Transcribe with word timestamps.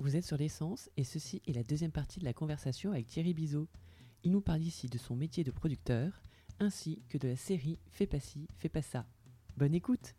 Vous 0.00 0.14
êtes 0.14 0.24
sur 0.24 0.36
l'essence 0.36 0.88
et 0.96 1.02
ceci 1.02 1.42
est 1.48 1.52
la 1.52 1.64
deuxième 1.64 1.90
partie 1.90 2.20
de 2.20 2.24
la 2.24 2.32
conversation 2.32 2.92
avec 2.92 3.08
Thierry 3.08 3.34
Bizot. 3.34 3.66
Il 4.22 4.30
nous 4.30 4.40
parle 4.40 4.62
ici 4.62 4.86
de 4.86 4.96
son 4.96 5.16
métier 5.16 5.42
de 5.42 5.50
producteur 5.50 6.22
ainsi 6.60 7.02
que 7.08 7.18
de 7.18 7.26
la 7.26 7.36
série 7.36 7.80
Fais 7.90 8.06
pas 8.06 8.20
ci, 8.20 8.46
fais 8.58 8.68
pas 8.68 8.80
ça. 8.80 9.06
Bonne 9.56 9.74
écoute 9.74 10.14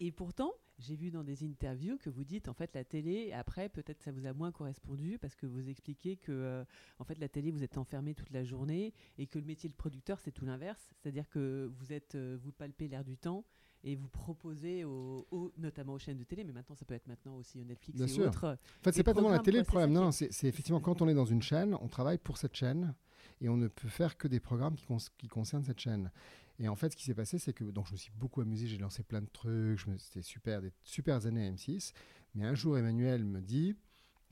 Et 0.00 0.10
pourtant, 0.10 0.52
j'ai 0.78 0.96
vu 0.96 1.10
dans 1.10 1.22
des 1.22 1.44
interviews 1.44 1.96
que 1.98 2.10
vous 2.10 2.24
dites 2.24 2.48
en 2.48 2.54
fait 2.54 2.74
la 2.74 2.84
télé, 2.84 3.32
après 3.32 3.68
peut-être 3.68 4.02
ça 4.02 4.10
vous 4.12 4.26
a 4.26 4.32
moins 4.32 4.50
correspondu 4.52 5.18
parce 5.20 5.36
que 5.36 5.46
vous 5.46 5.68
expliquez 5.68 6.16
que 6.16 6.32
euh, 6.32 6.64
en 6.98 7.04
fait 7.04 7.18
la 7.18 7.28
télé 7.28 7.50
vous 7.50 7.62
êtes 7.62 7.78
enfermé 7.78 8.14
toute 8.14 8.30
la 8.30 8.44
journée 8.44 8.92
et 9.18 9.26
que 9.26 9.38
le 9.38 9.44
métier 9.44 9.68
de 9.68 9.74
producteur 9.74 10.18
c'est 10.20 10.32
tout 10.32 10.44
l'inverse, 10.44 10.92
c'est-à-dire 11.00 11.28
que 11.28 11.70
vous 11.78 11.92
êtes 11.92 12.16
euh, 12.16 12.36
vous 12.42 12.50
palpez 12.52 12.88
l'air 12.88 13.04
du 13.04 13.16
temps 13.16 13.44
et 13.84 13.94
vous 13.96 14.08
proposez 14.08 14.82
aux, 14.84 15.26
aux- 15.30 15.52
notamment 15.58 15.92
aux 15.94 15.98
chaînes 15.98 16.16
de 16.18 16.24
télé, 16.24 16.42
mais 16.42 16.52
maintenant 16.52 16.74
ça 16.74 16.84
peut 16.84 16.94
être 16.94 17.06
maintenant 17.06 17.36
aussi 17.36 17.60
au 17.60 17.64
Netflix 17.64 17.96
Bien 17.98 18.06
et 18.06 18.08
sûr. 18.08 18.26
autres. 18.26 18.46
En 18.80 18.82
fait, 18.82 18.92
c'est 18.92 19.02
pas 19.02 19.12
tellement 19.14 19.28
la 19.28 19.38
télé 19.40 19.58
le 19.58 19.64
problème. 19.64 19.92
Non, 19.92 20.10
c'est 20.10 20.26
effectivement 20.44 20.80
quand 20.80 21.02
on 21.02 21.08
est 21.08 21.14
dans 21.14 21.26
une 21.26 21.42
chaîne, 21.42 21.76
on 21.80 21.88
travaille 21.88 22.18
pour 22.18 22.38
cette 22.38 22.56
chaîne 22.56 22.94
et 23.40 23.48
on 23.48 23.56
ne 23.56 23.68
peut 23.68 23.88
faire 23.88 24.16
que 24.16 24.28
des 24.28 24.40
programmes 24.40 24.74
qui, 24.76 24.86
cons- 24.86 24.98
qui 25.18 25.28
concernent 25.28 25.64
cette 25.64 25.80
chaîne. 25.80 26.10
Et 26.58 26.68
en 26.68 26.76
fait, 26.76 26.90
ce 26.92 26.96
qui 26.96 27.04
s'est 27.04 27.14
passé, 27.14 27.38
c'est 27.38 27.52
que 27.52 27.64
donc 27.64 27.86
je 27.88 27.92
me 27.92 27.96
suis 27.96 28.12
beaucoup 28.16 28.40
amusé, 28.40 28.66
j'ai 28.66 28.78
lancé 28.78 29.02
plein 29.02 29.20
de 29.20 29.28
trucs, 29.32 29.80
c'était 29.98 30.22
super, 30.22 30.62
des 30.62 30.70
super 30.84 31.24
années 31.26 31.46
à 31.46 31.50
M6. 31.50 31.92
Mais 32.36 32.44
un 32.44 32.54
jour, 32.54 32.78
Emmanuel 32.78 33.24
me 33.24 33.40
dit, 33.40 33.74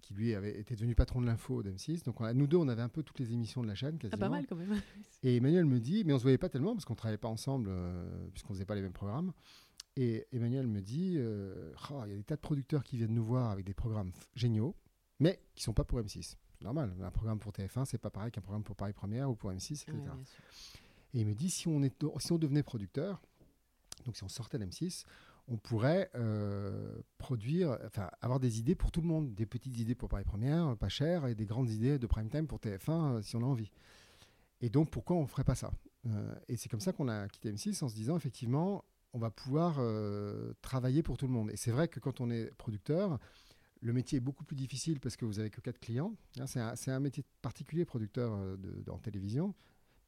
qui 0.00 0.14
lui 0.14 0.34
avait 0.34 0.58
été 0.58 0.74
devenu 0.74 0.94
patron 0.94 1.20
de 1.20 1.26
l'info 1.26 1.62
d'M6, 1.62 2.04
donc 2.04 2.20
on 2.20 2.24
a- 2.24 2.32
nous 2.34 2.46
deux, 2.46 2.56
on 2.56 2.66
avait 2.68 2.82
un 2.82 2.88
peu 2.88 3.02
toutes 3.02 3.18
les 3.20 3.32
émissions 3.32 3.62
de 3.62 3.68
la 3.68 3.74
chaîne 3.74 3.94
Ah, 3.96 4.02
quasiment. 4.02 4.18
pas 4.20 4.28
mal 4.28 4.46
quand 4.46 4.56
même. 4.56 4.80
Et 5.22 5.36
Emmanuel 5.36 5.64
me 5.64 5.78
dit, 5.80 6.02
mais 6.04 6.12
on 6.12 6.18
se 6.18 6.22
voyait 6.22 6.38
pas 6.38 6.48
tellement 6.48 6.74
parce 6.74 6.84
qu'on 6.84 6.94
travaillait 6.96 7.18
pas 7.18 7.28
ensemble, 7.28 7.68
euh, 7.70 8.28
puisqu'on 8.30 8.54
faisait 8.54 8.64
pas 8.64 8.74
les 8.74 8.82
mêmes 8.82 8.92
programmes. 8.92 9.32
Et 9.96 10.26
Emmanuel 10.32 10.66
me 10.66 10.80
dit, 10.80 11.14
euh, 11.18 11.72
Oh, 11.90 12.02
il 12.06 12.10
y 12.10 12.14
a 12.14 12.16
des 12.16 12.24
tas 12.24 12.36
de 12.36 12.40
producteurs 12.40 12.82
qui 12.82 12.96
viennent 12.96 13.14
nous 13.14 13.24
voir 13.24 13.50
avec 13.50 13.64
des 13.64 13.74
programmes 13.74 14.10
géniaux, 14.34 14.74
mais 15.20 15.40
qui 15.54 15.62
sont 15.62 15.74
pas 15.74 15.84
pour 15.84 16.00
M6. 16.00 16.36
Normal, 16.62 16.92
un 17.02 17.10
programme 17.10 17.38
pour 17.38 17.52
TF1, 17.52 17.84
c'est 17.84 17.98
pas 17.98 18.10
pareil 18.10 18.30
qu'un 18.30 18.40
programme 18.40 18.62
pour 18.62 18.76
Paris 18.76 18.92
Première 18.92 19.30
ou 19.30 19.34
pour 19.34 19.50
M6, 19.50 19.72
etc. 19.72 19.92
Ouais. 19.94 20.02
Et 21.14 21.20
il 21.20 21.26
me 21.26 21.34
dit, 21.34 21.50
si 21.50 21.68
on, 21.68 21.82
est, 21.82 21.92
si 22.18 22.32
on 22.32 22.38
devenait 22.38 22.62
producteur, 22.62 23.20
donc 24.06 24.16
si 24.16 24.24
on 24.24 24.28
sortait 24.28 24.58
d'M6, 24.58 25.04
on 25.48 25.56
pourrait 25.56 26.10
euh, 26.14 27.00
produire, 27.18 27.76
enfin 27.84 28.08
avoir 28.20 28.40
des 28.40 28.58
idées 28.60 28.74
pour 28.74 28.90
tout 28.92 29.00
le 29.00 29.08
monde, 29.08 29.34
des 29.34 29.44
petites 29.46 29.76
idées 29.78 29.94
pour 29.94 30.08
Paris 30.08 30.24
Première, 30.24 30.76
pas 30.76 30.88
chères, 30.88 31.26
et 31.26 31.34
des 31.34 31.46
grandes 31.46 31.70
idées 31.70 31.98
de 31.98 32.06
prime 32.06 32.30
time 32.30 32.46
pour 32.46 32.58
TF1 32.58 32.90
euh, 33.16 33.22
si 33.22 33.36
on 33.36 33.42
a 33.42 33.46
envie. 33.46 33.70
Et 34.60 34.70
donc 34.70 34.90
pourquoi 34.90 35.16
on 35.16 35.26
ferait 35.26 35.44
pas 35.44 35.56
ça 35.56 35.72
Euh, 36.06 36.34
Et 36.48 36.56
c'est 36.56 36.68
comme 36.68 36.80
ça 36.80 36.92
qu'on 36.92 37.08
a 37.08 37.28
quitté 37.28 37.52
M6 37.52 37.84
en 37.84 37.88
se 37.88 37.94
disant 37.94 38.16
effectivement, 38.16 38.84
on 39.12 39.18
va 39.18 39.30
pouvoir 39.30 39.78
travailler 40.62 41.02
pour 41.02 41.18
tout 41.18 41.26
le 41.26 41.32
monde. 41.32 41.50
Et 41.50 41.56
c'est 41.56 41.70
vrai 41.70 41.86
que 41.88 42.00
quand 42.00 42.20
on 42.22 42.30
est 42.30 42.46
producteur, 42.56 43.18
le 43.82 43.92
métier 43.92 44.18
est 44.18 44.20
beaucoup 44.20 44.44
plus 44.44 44.56
difficile 44.56 45.00
parce 45.00 45.16
que 45.16 45.24
vous 45.24 45.38
avez 45.38 45.50
que 45.50 45.60
quatre 45.60 45.80
clients. 45.80 46.14
Hein, 46.38 46.46
c'est 46.76 46.90
un, 46.90 47.00
métier 47.00 47.24
particulier 47.42 47.84
producteur 47.84 48.32
euh, 48.34 48.56
de, 48.56 48.90
en 48.90 48.98
télévision. 48.98 49.54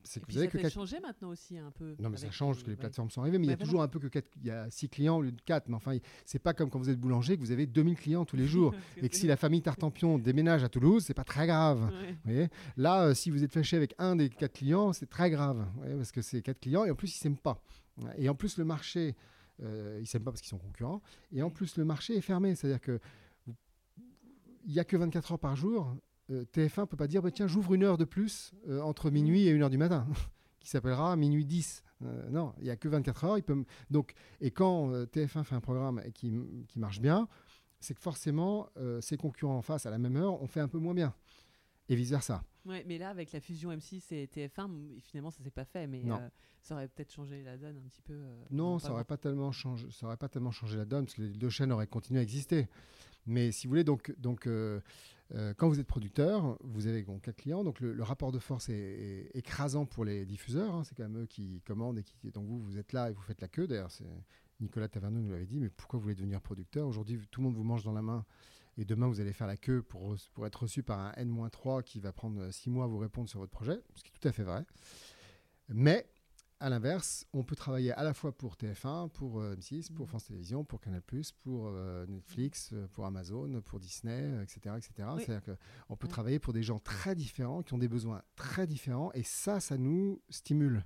C'est 0.06 0.20
que 0.20 0.26
puis 0.26 0.34
vous 0.34 0.38
avez 0.40 0.48
ça 0.48 0.52
que 0.52 0.58
peut 0.58 0.62
quatre 0.62 0.72
changer 0.72 1.00
maintenant 1.00 1.30
aussi 1.30 1.56
un 1.56 1.70
peu. 1.70 1.96
non, 1.98 2.10
mais 2.10 2.18
ça 2.18 2.30
change 2.30 2.56
parce 2.56 2.64
que 2.64 2.68
les 2.68 2.74
ouais. 2.74 2.80
plateformes 2.80 3.10
sont 3.10 3.22
arrivées, 3.22 3.38
mais 3.38 3.46
il 3.46 3.50
y 3.50 3.52
a 3.52 3.56
voilà. 3.56 3.64
toujours 3.64 3.82
un 3.82 3.88
peu 3.88 3.98
que 3.98 4.08
quatre, 4.08 4.28
il 4.36 4.46
y 4.46 4.50
a 4.50 4.70
six 4.70 4.88
clients 4.90 5.16
au 5.16 5.22
lieu 5.22 5.32
de 5.32 5.40
quatre. 5.40 5.68
Mais 5.68 5.74
enfin, 5.74 5.96
c'est 6.26 6.38
pas 6.38 6.52
comme 6.52 6.68
quand 6.68 6.78
vous 6.78 6.90
êtes 6.90 7.00
boulanger 7.00 7.36
que 7.36 7.40
vous 7.40 7.52
avez 7.52 7.66
2000 7.66 7.96
clients 7.96 8.24
tous 8.26 8.36
les 8.36 8.46
jours. 8.46 8.74
Et 9.02 9.08
que 9.08 9.16
si 9.16 9.26
la 9.26 9.38
famille 9.38 9.62
Tartampion 9.62 10.18
déménage 10.18 10.62
à 10.62 10.68
Toulouse, 10.68 11.04
c'est 11.06 11.14
pas 11.14 11.24
très 11.24 11.46
grave. 11.46 11.84
Ouais. 11.84 12.12
Vous 12.12 12.32
voyez? 12.32 12.48
Là, 12.76 13.06
euh, 13.06 13.14
si 13.14 13.30
vous 13.30 13.42
êtes 13.42 13.52
fâché 13.52 13.78
avec 13.78 13.94
un 13.98 14.14
des 14.16 14.28
quatre 14.28 14.52
clients, 14.52 14.92
c'est 14.92 15.08
très 15.08 15.30
grave. 15.30 15.66
voyez, 15.76 15.94
parce 15.94 16.12
que 16.12 16.20
c'est 16.20 16.42
quatre 16.42 16.60
clients 16.60 16.84
et 16.84 16.90
en 16.90 16.94
plus, 16.94 17.16
ils 17.16 17.18
s'aiment 17.18 17.38
pas. 17.38 17.62
Et 18.18 18.28
en 18.28 18.34
plus, 18.34 18.58
le 18.58 18.64
marché, 18.64 19.16
euh, 19.62 19.98
ils 20.02 20.06
s'aiment 20.06 20.24
pas 20.24 20.32
parce 20.32 20.42
qu'ils 20.42 20.50
sont 20.50 20.58
concurrents. 20.58 21.00
Et 21.32 21.42
en 21.42 21.50
plus, 21.50 21.78
le 21.78 21.84
marché 21.86 22.14
est 22.14 22.20
fermé. 22.20 22.54
C'est-à-dire 22.54 22.80
que 22.80 23.00
il 24.64 24.72
y 24.72 24.80
a 24.80 24.84
que 24.84 24.96
24 24.96 25.32
heures 25.32 25.38
par 25.38 25.56
jour. 25.56 25.96
Euh, 26.30 26.44
TF1 26.54 26.86
peut 26.86 26.96
pas 26.96 27.06
dire 27.06 27.20
bah, 27.22 27.30
tiens, 27.30 27.46
j'ouvre 27.46 27.74
une 27.74 27.82
heure 27.84 27.98
de 27.98 28.04
plus 28.04 28.52
euh, 28.68 28.80
entre 28.80 29.10
minuit 29.10 29.46
et 29.46 29.50
une 29.50 29.62
heure 29.62 29.70
du 29.70 29.76
matin, 29.78 30.06
qui 30.60 30.68
s'appellera 30.70 31.14
minuit 31.16 31.44
10. 31.44 31.82
Euh, 32.02 32.30
non, 32.30 32.54
il 32.60 32.66
y 32.66 32.70
a 32.70 32.76
que 32.76 32.88
24 32.88 33.24
heures. 33.24 33.38
Il 33.38 33.42
peut 33.42 33.52
m- 33.52 33.64
donc, 33.90 34.14
et 34.40 34.50
quand 34.50 34.90
euh, 34.92 35.04
TF1 35.06 35.44
fait 35.44 35.54
un 35.54 35.60
programme 35.60 36.02
qui, 36.14 36.32
qui 36.68 36.78
marche 36.78 37.00
bien, 37.00 37.28
c'est 37.80 37.92
que 37.94 38.00
forcément, 38.00 38.70
ses 39.00 39.18
concurrents 39.18 39.58
en 39.58 39.62
face, 39.62 39.84
à 39.84 39.90
la 39.90 39.98
même 39.98 40.16
heure, 40.16 40.40
ont 40.40 40.46
fait 40.46 40.60
un 40.60 40.68
peu 40.68 40.78
moins 40.78 40.94
bien. 40.94 41.12
Et 41.88 41.96
vice-versa. 41.96 42.42
Ouais, 42.64 42.82
mais 42.88 42.96
là, 42.96 43.10
avec 43.10 43.30
la 43.32 43.40
fusion 43.40 43.70
M6 43.70 44.12
et 44.14 44.26
TF1, 44.26 44.64
m- 44.64 44.98
finalement, 45.02 45.30
ça 45.30 45.42
s'est 45.44 45.50
pas 45.50 45.66
fait, 45.66 45.86
mais 45.86 46.00
euh, 46.18 46.28
ça 46.62 46.74
aurait 46.74 46.88
peut-être 46.88 47.12
changé 47.12 47.42
la 47.42 47.58
donne 47.58 47.76
un 47.76 47.88
petit 47.88 48.00
peu. 48.00 48.14
euh, 48.14 48.44
Non, 48.50 48.78
ça 48.78 48.90
aurait 48.92 49.04
pas 49.04 49.18
tellement 49.18 49.52
changé, 49.52 49.86
ça 49.90 50.06
aurait 50.06 50.16
pas 50.16 50.28
tellement 50.30 50.50
changé 50.50 50.78
la 50.78 50.86
donne 50.86 51.04
parce 51.04 51.14
que 51.16 51.22
les 51.22 51.28
deux 51.28 51.50
chaînes 51.50 51.72
auraient 51.72 51.86
continué 51.86 52.20
à 52.20 52.22
exister. 52.22 52.66
Mais 53.26 53.52
si 53.52 53.66
vous 53.66 53.72
voulez, 53.72 53.84
donc, 53.84 54.14
donc 54.18 54.46
euh, 54.46 54.80
quand 55.58 55.68
vous 55.68 55.78
êtes 55.78 55.86
producteur, 55.86 56.56
vous 56.62 56.86
avez 56.86 57.02
donc 57.02 57.22
quatre 57.22 57.36
clients, 57.36 57.64
donc 57.64 57.80
le, 57.80 57.92
le 57.92 58.02
rapport 58.02 58.32
de 58.32 58.38
force 58.38 58.68
est, 58.70 58.74
est 58.74 59.30
écrasant 59.36 59.84
pour 59.84 60.06
les 60.06 60.24
diffuseurs. 60.24 60.74
hein, 60.74 60.84
c'est 60.84 60.94
quand 60.94 61.02
même 61.08 61.22
eux 61.22 61.26
qui 61.26 61.60
commandent 61.66 61.98
et 61.98 62.02
qui 62.02 62.16
donc 62.30 62.46
vous 62.46 62.58
vous 62.62 62.78
êtes 62.78 62.92
là 62.94 63.10
et 63.10 63.12
vous 63.12 63.20
faites 63.22 63.40
la 63.42 63.48
queue. 63.48 63.66
D'ailleurs, 63.66 63.90
Nicolas 64.60 64.88
Taverneau 64.88 65.20
nous 65.20 65.32
l'avait 65.32 65.46
dit. 65.46 65.58
Mais 65.60 65.68
pourquoi 65.70 65.98
vous 65.98 66.04
voulez 66.04 66.14
devenir 66.14 66.40
producteur? 66.40 66.86
Aujourd'hui, 66.86 67.18
tout 67.30 67.40
le 67.40 67.44
monde 67.46 67.56
vous 67.56 67.64
mange 67.64 67.82
dans 67.84 67.92
la 67.92 68.02
main. 68.02 68.24
Et 68.76 68.84
demain, 68.84 69.06
vous 69.06 69.20
allez 69.20 69.32
faire 69.32 69.46
la 69.46 69.56
queue 69.56 69.82
pour, 69.82 70.16
pour 70.32 70.46
être 70.46 70.62
reçu 70.62 70.82
par 70.82 70.98
un 70.98 71.12
N-3 71.16 71.82
qui 71.82 72.00
va 72.00 72.12
prendre 72.12 72.50
six 72.50 72.70
mois 72.70 72.84
à 72.84 72.88
vous 72.88 72.98
répondre 72.98 73.28
sur 73.28 73.38
votre 73.40 73.52
projet, 73.52 73.80
ce 73.94 74.02
qui 74.02 74.10
est 74.10 74.18
tout 74.20 74.28
à 74.28 74.32
fait 74.32 74.42
vrai. 74.42 74.64
Mais 75.68 76.06
à 76.60 76.70
l'inverse, 76.70 77.26
on 77.32 77.42
peut 77.44 77.56
travailler 77.56 77.92
à 77.92 78.02
la 78.02 78.14
fois 78.14 78.32
pour 78.36 78.54
TF1, 78.56 79.10
pour 79.10 79.40
euh, 79.40 79.54
M6, 79.56 79.92
pour 79.92 80.06
Mhm. 80.06 80.08
France 80.08 80.24
Télévisions, 80.24 80.64
pour 80.64 80.80
Canal+, 80.80 81.02
pour 81.42 81.66
euh, 81.68 82.06
Netflix, 82.06 82.70
euh, 82.72 82.86
pour 82.88 83.04
Amazon, 83.06 83.60
pour 83.62 83.80
Disney, 83.80 84.22
euh, 84.22 84.42
etc., 84.42 84.74
etc. 84.76 85.08
Oui. 85.14 85.22
C'est-à-dire 85.24 85.56
qu'on 85.86 85.96
peut 85.96 86.08
travailler 86.08 86.38
pour 86.38 86.52
des 86.52 86.62
gens 86.62 86.78
très 86.78 87.14
différents, 87.14 87.62
qui 87.62 87.74
ont 87.74 87.78
des 87.78 87.88
besoins 87.88 88.22
très 88.34 88.66
différents, 88.66 89.12
et 89.12 89.22
ça, 89.24 89.60
ça 89.60 89.76
nous 89.76 90.22
stimule. 90.30 90.84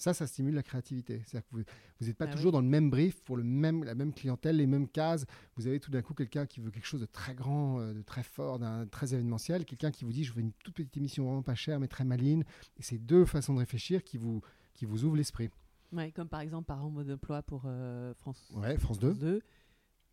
Ça, 0.00 0.14
ça 0.14 0.26
stimule 0.26 0.54
la 0.54 0.62
créativité. 0.62 1.22
C'est-à-dire 1.26 1.46
que 1.50 1.56
vous 1.56 2.06
n'êtes 2.06 2.16
pas 2.16 2.24
Ah 2.26 2.32
toujours 2.32 2.46
oui. 2.46 2.52
dans 2.52 2.60
le 2.62 2.66
même 2.68 2.88
brief, 2.88 3.22
pour 3.22 3.36
le 3.36 3.42
même, 3.42 3.84
la 3.84 3.94
même 3.94 4.14
clientèle, 4.14 4.56
les 4.56 4.66
mêmes 4.66 4.88
cases. 4.88 5.26
Vous 5.56 5.66
avez 5.66 5.78
tout 5.78 5.90
d'un 5.90 6.00
coup 6.00 6.14
quelqu'un 6.14 6.46
qui 6.46 6.60
veut 6.60 6.70
quelque 6.70 6.86
chose 6.86 7.02
de 7.02 7.06
très 7.06 7.34
grand, 7.34 7.80
euh, 7.80 7.92
de 7.92 8.00
très 8.00 8.22
fort, 8.22 8.58
d'un 8.58 8.86
très 8.86 9.12
événementiel. 9.12 9.66
Quelqu'un 9.66 9.90
qui 9.90 10.06
vous 10.06 10.12
dit, 10.12 10.24
je 10.24 10.32
veux 10.32 10.40
une 10.40 10.52
toute 10.64 10.72
petite 10.74 10.96
émission 10.96 11.26
vraiment 11.26 11.42
pas 11.42 11.54
chère, 11.54 11.78
mais 11.80 11.86
très 11.86 12.04
maligne. 12.04 12.44
Et 12.78 12.82
c'est 12.82 12.96
deux 12.96 13.26
façons 13.26 13.52
de 13.52 13.58
réfléchir 13.58 14.02
qui 14.02 14.16
vous, 14.16 14.40
qui 14.72 14.86
vous 14.86 15.04
ouvrent 15.04 15.16
l'esprit. 15.16 15.50
Ouais, 15.92 16.10
comme 16.12 16.28
par 16.28 16.40
exemple 16.40 16.64
par 16.66 16.82
an 16.82 16.88
mode 16.88 17.10
emploi 17.10 17.42
pour 17.42 17.64
euh, 17.66 18.14
France, 18.14 18.50
Ouais, 18.54 18.78
France 18.78 18.98
2, 19.00 19.12
2. 19.12 19.42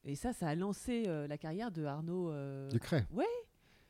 Et 0.03 0.15
ça, 0.15 0.33
ça 0.33 0.49
a 0.49 0.55
lancé 0.55 1.03
euh, 1.07 1.27
la 1.27 1.37
carrière 1.37 1.71
de 1.71 1.85
Arnaud. 1.85 2.29
euh, 2.31 2.69
de 2.69 2.77
Cray. 2.77 3.05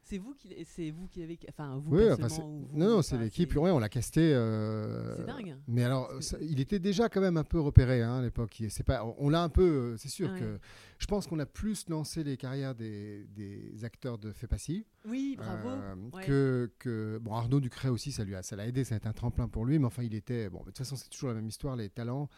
C'est 0.10 0.18
vous 0.20 0.34
qui, 0.36 0.56
c'est 0.66 0.90
vous 0.92 1.08
qui 1.08 1.22
avez, 1.22 1.38
enfin 1.50 1.78
vous 1.84 1.98
Oui, 1.98 2.10
enfin, 2.12 2.28
vous, 2.28 2.68
non, 2.74 2.88
non, 2.96 3.02
c'est 3.02 3.18
l'équipe. 3.18 3.54
Ouais, 3.58 3.72
on 3.72 3.80
l'a 3.80 3.90
casté. 3.90 4.34
euh, 4.34 5.18
C'est 5.18 5.26
dingue. 5.26 5.58
Mais 5.68 5.84
alors, 5.84 6.12
ça- 6.24 6.38
il 6.42 6.62
était 6.62 6.80
déjà 6.80 7.10
quand 7.10 7.20
même 7.20 7.36
un 7.36 7.44
peu 7.44 7.60
repéré 7.60 8.02
hein, 8.02 8.20
à 8.20 8.22
l'époque. 8.22 8.58
Il- 8.62 8.72
C'est 8.72 8.84
pas, 8.84 9.04
on 9.18 9.30
l'a 9.30 9.44
un 9.44 9.50
peu, 9.50 9.64
euh, 9.64 9.98
c'est 9.98 10.08
sûr 10.08 10.32
Ouais. 10.32 10.40
que. 10.40 10.60
Je 11.00 11.06
pense 11.08 11.28
qu'on 11.28 11.40
a 11.40 11.46
plus 11.46 11.90
lancé 11.90 12.24
les 12.24 12.38
carrières 12.38 12.74
des, 12.74 13.28
des 13.36 13.84
acteurs 13.84 14.18
de 14.18 14.32
Fais 14.32 14.48
pas 14.48 14.58
ci, 14.58 14.86
Oui, 15.06 15.36
bravo. 15.38 15.70
euh, 15.70 15.96
Ouais. 16.14 16.24
que, 16.26 16.72
que 16.80 17.20
bon 17.22 17.34
Arnaud 17.34 17.60
Ducret 17.60 17.90
aussi, 17.90 18.12
ça 18.14 18.24
lui 18.24 18.34
a, 18.36 18.42
ça 18.44 18.56
l'a 18.56 18.66
aidé, 18.66 18.84
ça 18.86 18.96
a 18.96 18.98
été 19.00 19.08
un 19.10 19.14
tremplin 19.14 19.48
pour 19.50 19.66
lui. 19.66 19.78
Mais 19.78 19.86
enfin, 19.88 20.04
il 20.04 20.16
était 20.16 20.50
bon. 20.50 20.60
De 20.60 20.66
toute 20.66 20.78
façon, 20.78 20.96
c'est 20.96 21.10
toujours 21.10 21.30
la 21.30 21.36
même 21.36 21.48
histoire. 21.48 21.76
Les 21.76 21.90
talents 21.90 22.30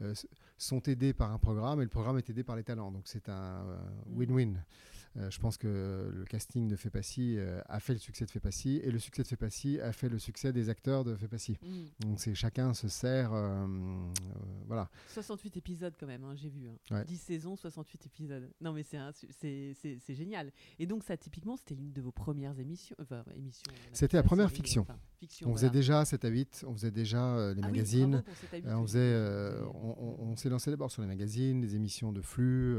euh, 0.00 0.14
sont 0.56 0.80
aidés 0.88 1.12
par 1.12 1.30
un 1.32 1.38
programme 1.38 1.80
et 1.80 1.84
le 1.84 1.90
programme 1.90 2.16
est 2.16 2.30
aidé 2.30 2.42
par 2.42 2.56
les 2.56 2.64
talents. 2.64 2.90
Donc 2.90 3.02
c'est 3.04 3.28
un 3.28 3.62
Mm. 4.06 4.16
win-win. 4.18 4.54
Euh, 4.56 4.58
je 5.16 5.38
pense 5.38 5.58
que 5.58 6.10
le 6.14 6.24
casting 6.24 6.68
de 6.68 6.76
Fais 6.76 6.88
pas 6.90 7.02
ci 7.02 7.36
euh, 7.38 7.60
a 7.68 7.80
fait 7.80 7.92
le 7.92 7.98
succès 7.98 8.24
de 8.24 8.30
Fais 8.30 8.40
pas 8.40 8.50
ci 8.50 8.76
et 8.82 8.90
le 8.90 8.98
succès 8.98 9.22
de 9.22 9.28
Fais 9.28 9.36
pas 9.36 9.50
ci 9.50 9.78
a 9.80 9.92
fait 9.92 10.08
le 10.08 10.18
succès 10.18 10.52
des 10.52 10.68
acteurs 10.70 11.04
de 11.04 11.14
Fais 11.16 11.28
pas 11.28 11.38
ci. 11.38 11.58
Mm. 11.62 12.06
Donc 12.06 12.20
c'est 12.20 12.34
chacun 12.34 12.72
se 12.74 12.88
sert, 12.88 13.32
euh, 13.34 13.66
euh, 13.66 14.12
voilà. 14.66 14.88
68 15.08 15.56
épisodes 15.58 15.94
quand 15.98 16.06
même, 16.06 16.24
hein, 16.24 16.34
j'ai 16.34 16.48
vu. 16.48 16.68
hein. 16.68 16.94
Ouais. 16.96 17.04
10 17.04 17.16
saisons, 17.18 17.56
68 17.56 18.06
épisodes. 18.06 18.50
Non 18.60 18.72
mais 18.72 18.82
c'est 18.82 20.14
génial. 20.14 20.50
Et 20.78 20.86
donc 20.86 21.02
ça, 21.04 21.16
typiquement, 21.16 21.56
c'était 21.56 21.74
l'une 21.74 21.92
de 21.92 22.00
vos 22.00 22.12
premières 22.12 22.58
émissions. 22.58 22.96
Enfin, 23.00 23.24
émissions 23.36 23.72
C'était 23.92 24.16
la 24.16 24.22
première 24.22 24.48
série, 24.48 24.56
fiction. 24.56 24.82
enfin, 24.82 24.98
fiction, 25.18 25.48
On 25.50 25.52
faisait 25.54 25.70
déjà 25.70 26.04
7 26.04 26.24
à 26.24 26.28
8, 26.28 26.64
on 26.66 26.72
faisait 26.74 26.90
déjà 26.90 27.24
euh, 27.36 27.54
les 27.54 27.62
Ah 27.62 27.66
magazines. 27.68 28.22
Euh, 28.54 28.58
on 28.74 28.80
oui. 28.80 28.86
faisait, 28.86 28.98
euh, 29.00 29.64
on- 29.74 30.16
on 30.20 30.36
s'est 30.36 30.48
lancé 30.48 30.70
d'abord 30.70 30.90
sur 30.90 31.02
les 31.02 31.08
magazines, 31.08 31.60
les 31.60 31.74
émissions 31.76 32.12
de 32.12 32.20
flux, 32.20 32.76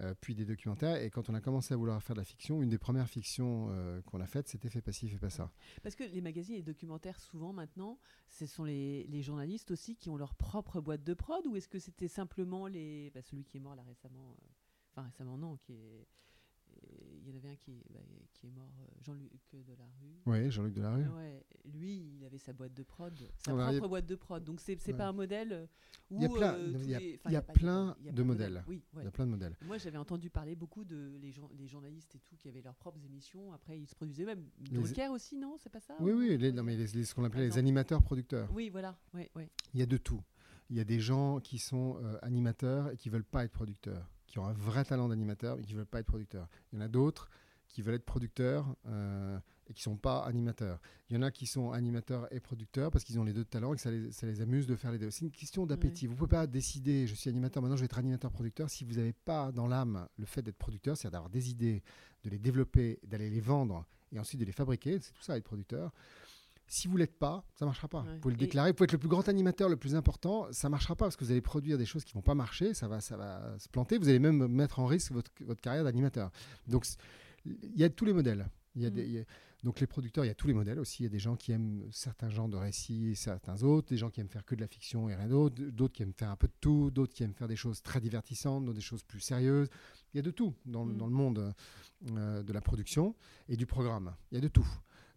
euh, 0.00 0.14
puis 0.20 0.34
des 0.34 0.44
documentaires. 0.44 1.02
Et 1.02 1.10
quand 1.10 1.28
on 1.28 1.34
a 1.34 1.40
commencé 1.40 1.74
à 1.74 1.76
vouloir 1.76 2.00
faire 2.02 2.14
de 2.14 2.20
la 2.20 2.24
fiction, 2.24 2.62
une 2.62 2.68
des 2.68 2.78
premières 2.78 3.08
fictions 3.08 3.68
euh, 3.70 4.00
qu'on 4.02 4.20
a 4.20 4.26
faites, 4.26 4.48
c'était 4.48 4.70
Fais 4.70 4.80
pas 4.80 4.92
ci, 4.92 5.08
fais 5.08 5.18
pas 5.18 5.30
ça. 5.30 5.50
Parce 5.82 5.96
que 5.96 6.04
les 6.04 6.20
magazines 6.20 6.54
et 6.54 6.58
les 6.58 6.64
documentaires, 6.64 7.18
souvent 7.18 7.52
maintenant, 7.52 7.98
ce 8.28 8.46
sont 8.46 8.64
les, 8.64 9.04
les 9.08 9.20
journalistes 9.20 9.72
aussi 9.72 9.96
qui 9.96 10.08
ont 10.08 10.16
leur 10.16 10.34
propre 10.34 10.80
boîte 10.80 11.02
de 11.02 11.14
prod 11.14 11.44
ou 11.46 11.56
est-ce 11.56 11.68
que 11.68 11.80
c'était 11.80 12.08
simplement 12.08 12.68
les, 12.68 13.10
bah, 13.10 13.20
celui 13.22 13.44
qui 13.44 13.56
est 13.56 13.60
mort 13.60 13.74
là 13.74 13.82
récemment 13.82 14.30
euh, 14.30 14.46
Enfin 14.92 15.02
récemment 15.02 15.38
non, 15.38 15.56
qui 15.56 15.72
est 15.72 16.06
il 17.22 17.28
y 17.28 17.32
en 17.32 17.36
avait 17.36 17.50
un 17.50 17.56
qui, 17.56 17.82
bah, 17.90 18.00
qui 18.32 18.46
est 18.46 18.50
mort, 18.50 18.70
euh, 18.80 18.84
Jean-Luc 19.02 19.30
Delarue. 19.52 20.20
Oui, 20.26 20.50
Jean-Luc 20.50 20.74
Delarue. 20.74 21.06
Ouais, 21.16 21.44
lui, 21.72 22.16
il 22.18 22.24
avait 22.24 22.38
sa 22.38 22.52
boîte 22.52 22.74
de 22.74 22.82
prod, 22.82 23.12
sa 23.38 23.52
Alors, 23.52 23.66
a- 23.66 23.70
propre 23.72 23.88
boîte 23.88 24.06
de 24.06 24.14
prod. 24.16 24.42
Donc 24.42 24.60
c'est 24.60 24.84
Ouais. 24.86 24.94
pas 24.94 25.06
un 25.08 25.12
modèle 25.12 25.52
euh, 25.52 25.66
où 26.10 26.16
Il 26.16 26.22
y 26.22 26.26
a 26.26 26.28
plein- 26.28 26.54
euh, 26.54 26.72
il 26.82 26.90
y 26.90 26.94
a- 26.94 26.98
les- 26.98 27.14
enfin, 27.16 27.30
il 27.30 27.32
y 27.32 27.36
a 27.36 27.42
pas 27.42 27.52
plein 27.52 27.96
de 28.00 28.22
modèles. 28.22 28.64
Oui, 28.66 28.82
ouais. 28.94 29.02
Il 29.02 29.04
y 29.04 29.08
a 29.08 29.10
plein 29.10 29.26
de 29.26 29.30
modèles. 29.30 29.56
Moi, 29.66 29.78
j'avais 29.78 29.98
entendu 29.98 30.30
parler 30.30 30.54
beaucoup 30.56 30.84
de 30.84 31.16
les, 31.20 31.30
jour- 31.30 31.50
les 31.56 31.66
journalistes 31.68 32.14
et 32.16 32.20
tout 32.20 32.36
qui 32.36 32.48
avaient 32.48 32.62
leurs 32.62 32.74
propres 32.76 33.04
émissions. 33.04 33.52
Après, 33.52 33.78
ils 33.78 33.86
se 33.86 33.94
produisaient 33.94 34.24
même. 34.24 34.44
Drucker 34.58 35.08
aussi, 35.08 35.36
non? 35.36 35.56
C'est 35.58 35.70
pas 35.70 35.80
ça? 35.80 35.94
Oui, 36.00 36.12
ou- 36.12 36.18
oui, 36.18 36.36
les, 36.38 36.52
non, 36.52 36.62
mais 36.62 36.76
les- 36.76 36.86
les- 36.86 37.04
ce 37.04 37.14
qu'on 37.14 37.24
appelait 37.24 37.40
les 37.42 37.46
exemple. 37.46 37.60
animateurs 37.60 38.02
producteurs. 38.02 38.50
Oui, 38.52 38.70
voilà. 38.70 38.98
Il 39.14 39.78
y 39.80 39.82
a 39.82 39.86
de 39.86 39.96
tout. 39.96 40.22
Il 40.70 40.76
y 40.76 40.80
a 40.80 40.84
des 40.84 41.00
gens 41.00 41.40
qui 41.40 41.58
sont 41.58 41.98
euh, 42.02 42.16
animateurs 42.22 42.90
et 42.92 42.96
qui 42.96 43.08
veulent 43.08 43.24
pas 43.24 43.44
être 43.44 43.50
producteurs, 43.52 44.08
qui 44.30 44.38
ont 44.38 44.46
un 44.46 44.52
vrai 44.52 44.84
talent 44.84 45.08
d'animateur 45.08 45.56
mais 45.56 45.64
qui 45.64 45.74
veulent 45.74 45.84
pas 45.84 46.00
être 46.00 46.06
producteurs. 46.06 46.48
Il 46.72 46.78
y 46.78 46.82
en 46.82 46.84
a 46.84 46.88
d'autres 46.88 47.28
qui 47.68 47.82
veulent 47.82 47.96
être 47.96 48.04
producteurs 48.04 48.74
euh, 48.86 49.38
et 49.68 49.74
qui 49.74 49.82
sont 49.82 49.96
pas 49.96 50.24
animateurs. 50.24 50.80
Il 51.08 51.14
y 51.14 51.18
en 51.18 51.22
a 51.22 51.30
qui 51.30 51.46
sont 51.46 51.72
animateurs 51.72 52.32
et 52.32 52.40
producteurs 52.40 52.90
parce 52.90 53.04
qu'ils 53.04 53.18
ont 53.20 53.24
les 53.24 53.32
deux 53.32 53.44
talents 53.44 53.72
et 53.72 53.76
que 53.76 53.82
ça 53.82 53.90
les, 53.90 54.10
ça 54.12 54.26
les 54.26 54.40
amuse 54.40 54.66
de 54.66 54.74
faire 54.76 54.90
les 54.90 54.98
deux. 54.98 55.10
C'est 55.10 55.24
une 55.24 55.30
question 55.30 55.66
d'appétit. 55.66 56.06
Vous 56.06 56.16
pouvez 56.16 56.30
pas 56.30 56.46
décider, 56.46 57.06
je 57.06 57.14
suis 57.14 57.28
animateur, 57.28 57.62
maintenant 57.62 57.76
je 57.76 57.82
vais 57.82 57.86
être 57.86 57.98
animateur-producteur 57.98 58.70
si 58.70 58.84
vous 58.84 58.94
n'avez 58.94 59.12
pas 59.12 59.52
dans 59.52 59.66
l'âme 59.66 60.08
le 60.16 60.26
fait 60.26 60.42
d'être 60.42 60.58
producteur, 60.58 60.96
c'est-à-dire 60.96 61.12
d'avoir 61.18 61.30
des 61.30 61.50
idées, 61.50 61.82
de 62.24 62.30
les 62.30 62.38
développer, 62.38 62.98
d'aller 63.04 63.30
les 63.30 63.40
vendre 63.40 63.84
et 64.12 64.18
ensuite 64.18 64.40
de 64.40 64.44
les 64.44 64.52
fabriquer. 64.52 64.98
C'est 65.00 65.12
tout 65.12 65.22
ça 65.22 65.36
être 65.36 65.44
producteur. 65.44 65.92
Si 66.72 66.86
vous 66.86 66.96
l'êtes 66.96 67.18
pas, 67.18 67.44
ça 67.56 67.64
marchera 67.66 67.88
pas. 67.88 68.02
Ouais. 68.02 68.14
Vous 68.14 68.20
pouvez 68.20 68.34
le 68.34 68.38
déclarer, 68.38 68.70
vous 68.70 68.74
pouvez 68.76 68.84
être 68.84 68.92
le 68.92 68.98
plus 68.98 69.08
grand 69.08 69.28
animateur, 69.28 69.68
le 69.68 69.76
plus 69.76 69.96
important, 69.96 70.46
ça 70.52 70.68
marchera 70.68 70.94
pas 70.94 71.06
parce 71.06 71.16
que 71.16 71.24
vous 71.24 71.32
allez 71.32 71.40
produire 71.40 71.76
des 71.78 71.84
choses 71.84 72.04
qui 72.04 72.14
vont 72.14 72.22
pas 72.22 72.36
marcher, 72.36 72.74
ça 72.74 72.86
va, 72.86 73.00
ça 73.00 73.16
va 73.16 73.58
se 73.58 73.68
planter. 73.68 73.98
Vous 73.98 74.08
allez 74.08 74.20
même 74.20 74.46
mettre 74.46 74.78
en 74.78 74.86
risque 74.86 75.10
votre, 75.10 75.32
votre 75.40 75.60
carrière 75.60 75.82
d'animateur. 75.82 76.30
Donc 76.68 76.86
il 77.44 77.76
y 77.76 77.82
a 77.82 77.90
tous 77.90 78.04
les 78.04 78.12
modèles. 78.12 78.48
Il 78.76 78.82
y 78.82 78.86
a 78.86 78.90
Mm. 78.90 78.92
des- 78.94 79.04
il 79.04 79.12
y 79.12 79.18
a- 79.18 79.24
donc 79.64 79.80
les 79.80 79.86
producteurs, 79.88 80.24
il 80.24 80.28
y 80.28 80.30
a 80.30 80.34
tous 80.34 80.46
les 80.46 80.54
modèles 80.54 80.78
aussi. 80.78 81.02
Il 81.02 81.04
y 81.04 81.06
a 81.06 81.10
des 81.10 81.18
gens 81.18 81.34
qui 81.34 81.50
aiment 81.50 81.88
certains 81.90 82.30
genres 82.30 82.48
de 82.48 82.56
récits 82.56 83.08
et 83.08 83.14
certains 83.16 83.62
autres, 83.64 83.88
des 83.88 83.96
gens 83.98 84.08
qui 84.08 84.20
aiment 84.20 84.28
faire 84.28 84.44
que 84.44 84.54
de 84.54 84.60
la 84.60 84.68
fiction 84.68 85.08
et 85.08 85.14
rien 85.16 85.26
d'autre, 85.28 85.60
d'autres 85.60 85.92
qui 85.92 86.02
aiment 86.04 86.14
faire 86.16 86.30
un 86.30 86.36
peu 86.36 86.46
de 86.46 86.52
tout, 86.60 86.90
d'autres 86.92 87.12
qui 87.12 87.24
aiment 87.24 87.34
faire 87.34 87.48
des 87.48 87.56
choses 87.56 87.82
très 87.82 88.00
divertissantes, 88.00 88.64
d'autres 88.64 88.76
des 88.76 88.80
choses 88.80 89.02
plus 89.02 89.20
sérieuses. 89.20 89.68
Il 90.14 90.18
y 90.18 90.20
a 90.20 90.22
de 90.22 90.30
tout 90.30 90.54
dans, 90.66 90.84
le- 90.84 90.94
Mm. 90.94 90.96
dans 90.98 91.06
le 91.08 91.12
monde 91.12 91.52
euh, 92.16 92.42
de 92.42 92.52
la 92.54 92.60
production 92.62 93.14
et 93.48 93.56
du 93.56 93.66
programme. 93.66 94.14
Il 94.30 94.36
y 94.36 94.38
a 94.38 94.40
de 94.40 94.48
tout. 94.48 94.66